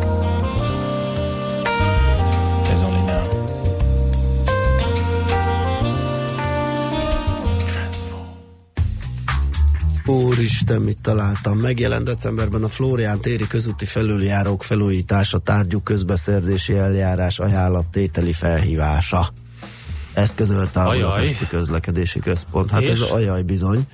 Úristen, 10.68 10.86
mit 10.86 11.02
találtam. 11.02 11.58
Megjelent 11.58 12.04
decemberben 12.04 12.64
a 12.64 12.68
Flórián 12.68 13.22
téri 13.22 13.48
közúti 13.48 13.86
felüljárók 13.86 14.64
felújítása, 14.64 15.38
tárgyú 15.38 15.80
közbeszerzési 15.80 16.74
eljárás 16.78 17.40
ajánlattételi 17.40 18.34
felhívása. 18.34 19.34
Ezt 20.14 20.36
közölte 20.36 20.82
a. 20.82 20.94
Budapesti 20.94 21.48
Közlekedési 21.48 22.20
Központ. 22.20 22.72
Hát 22.72 22.82
És? 22.82 22.90
ez 22.90 23.00
ajaj 23.00 23.42
bizony. 23.42 23.88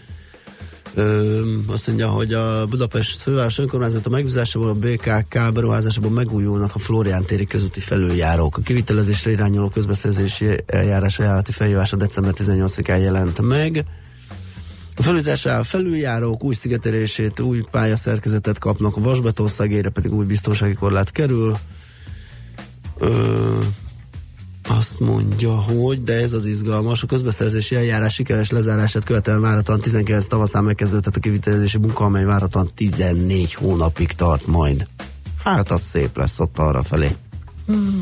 Ö, 0.94 1.42
azt 1.68 1.88
mondja, 1.88 2.08
hogy 2.08 2.34
a 2.34 2.66
Budapest 2.66 3.22
főváros 3.22 3.58
önkormányzata 3.58 4.10
megbízásából 4.10 4.70
a 4.70 4.74
BKK 4.74 5.54
beruházásából 5.54 6.12
megújulnak 6.12 6.76
a 6.76 6.80
Flórián 6.80 7.24
téri 7.26 7.46
közúti 7.46 7.80
felüljárók. 7.80 8.58
A 8.58 8.62
kivitelezésre 8.62 9.32
irányuló 9.32 9.70
közbeszerzési 9.70 10.64
eljárás 10.66 11.20
ajánlati 11.20 11.52
felhívása 11.52 11.96
december 11.96 12.34
18-án 12.38 13.02
jelent 13.02 13.42
meg. 13.42 13.86
A 14.96 15.02
felújításra 15.02 15.64
felüljárók 15.64 16.44
új 16.44 16.54
szigetelését, 16.54 17.40
új 17.40 17.64
pályaszerkezetet 17.72 18.58
kapnak, 18.60 18.98
a 18.98 19.02
vasbeton 19.02 19.48
szegélyre 19.48 19.90
pedig 19.90 20.14
új 20.14 20.26
biztonsági 20.26 20.74
korlát 20.74 21.12
kerül. 21.12 21.58
Ö, 22.98 23.60
azt 24.68 25.00
mondja, 25.00 25.52
hogy, 25.52 26.04
de 26.04 26.14
ez 26.14 26.34
az 26.34 26.46
izgalmas, 26.46 27.04
a 27.04 27.08
közbeszerzési 27.08 27.76
eljárás 27.76 28.14
sikeres 28.14 28.50
lezárását 28.50 29.04
követően 29.04 29.42
váratlan 29.42 29.80
19 29.80 30.28
tavaszán 30.28 30.64
megkezdődött 30.64 31.16
a 31.16 31.20
kivitelezési 31.20 31.78
munka, 31.78 32.04
amely 32.04 32.26
váratlan 32.26 32.70
14 32.76 33.54
hónapig 33.54 34.12
tart 34.12 34.48
majd. 34.48 34.88
Hát 35.44 35.72
az 35.72 35.82
szép 35.82 36.18
lesz 36.18 36.40
ott 36.40 36.58
arra 36.58 36.84
felé. 36.84 37.16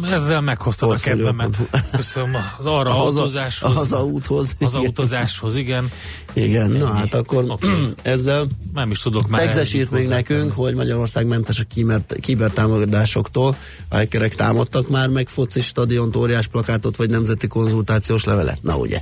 Ezzel 0.03 0.41
meghoztad 0.41 0.91
a 0.91 0.95
kedvemet. 0.95 1.57
Köszönöm 1.95 2.35
az 2.57 2.65
arra 2.65 2.89
A 2.89 2.93
haza- 2.93 3.19
autózáshoz. 3.19 3.71
a 3.71 3.73
hazaúthoz, 3.73 4.55
Az 4.59 4.75
autózáshoz, 4.75 5.55
igen. 5.55 5.91
Igen, 6.33 6.71
na 6.71 6.87
Ennyi. 6.89 6.97
hát 6.97 7.13
akkor 7.13 7.43
Oké. 7.47 7.67
ezzel 8.01 8.47
Nem 8.73 8.91
is 8.91 8.99
tudok 8.99 9.27
már. 9.29 9.63
Írt 9.73 9.91
még 9.91 10.07
nekünk, 10.07 10.51
hogy 10.51 10.73
Magyarország 10.73 11.25
mentes 11.27 11.59
a 11.59 11.63
kiber- 11.63 12.15
kibertámadásoktól. 12.19 13.55
A 13.89 13.95
hackerek 13.95 14.35
támadtak 14.35 14.89
már 14.89 15.07
meg 15.09 15.29
foci 15.29 15.61
stadiont, 15.61 16.15
óriás 16.15 16.47
plakátot, 16.47 16.95
vagy 16.95 17.09
nemzeti 17.09 17.47
konzultációs 17.47 18.23
levelet. 18.23 18.63
Na 18.63 18.77
ugye? 18.77 19.01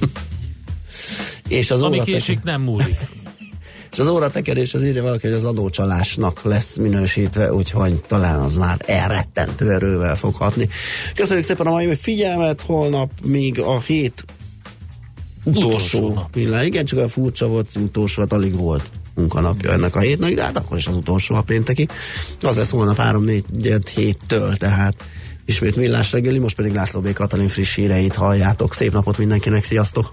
és 1.48 1.70
az 1.70 1.82
Ami 1.82 2.02
késik, 2.02 2.42
nem 2.42 2.62
múlik. 2.62 2.96
És 3.92 3.98
az 3.98 4.06
óratekerés 4.06 4.74
az 4.74 4.84
írja 4.84 5.02
valaki, 5.02 5.26
hogy 5.26 5.36
az 5.36 5.44
adócsalásnak 5.44 6.42
lesz 6.42 6.76
minősítve, 6.76 7.52
úgyhogy 7.52 7.94
talán 8.06 8.40
az 8.40 8.56
már 8.56 8.76
elrettentő 8.86 9.72
erővel 9.72 10.16
fog 10.16 10.34
hatni. 10.34 10.68
Köszönjük 11.14 11.44
szépen 11.44 11.66
a 11.66 11.70
mai 11.70 11.94
figyelmet, 11.94 12.60
holnap 12.60 13.10
még 13.22 13.60
a 13.60 13.80
hét 13.80 14.24
Utolsó 15.44 16.28
pillanat. 16.32 16.64
Igen, 16.64 16.84
csak 16.84 16.98
olyan 16.98 17.10
furcsa 17.10 17.46
volt, 17.46 17.68
utolsó, 17.76 18.22
hát 18.22 18.32
alig 18.32 18.56
volt 18.56 18.90
munkanapja 19.14 19.72
ennek 19.72 19.96
a 19.96 20.00
hétnek, 20.00 20.34
de 20.34 20.42
hát 20.42 20.56
akkor 20.56 20.76
is 20.76 20.86
az 20.86 20.96
utolsó 20.96 21.34
a 21.34 21.42
pénteki. 21.42 21.88
Az 22.40 22.56
lesz 22.56 22.70
holnap 22.70 22.96
3 22.96 23.24
4 23.24 23.44
héttől, 23.94 24.56
tehát 24.56 25.04
ismét 25.44 25.76
millás 25.76 26.12
reggeli, 26.12 26.38
most 26.38 26.56
pedig 26.56 26.72
László 26.72 27.00
B. 27.00 27.12
Katalin 27.12 27.48
friss 27.48 27.74
híreit 27.74 28.14
halljátok. 28.14 28.74
Szép 28.74 28.92
napot 28.92 29.18
mindenkinek, 29.18 29.64
sziasztok! 29.64 30.12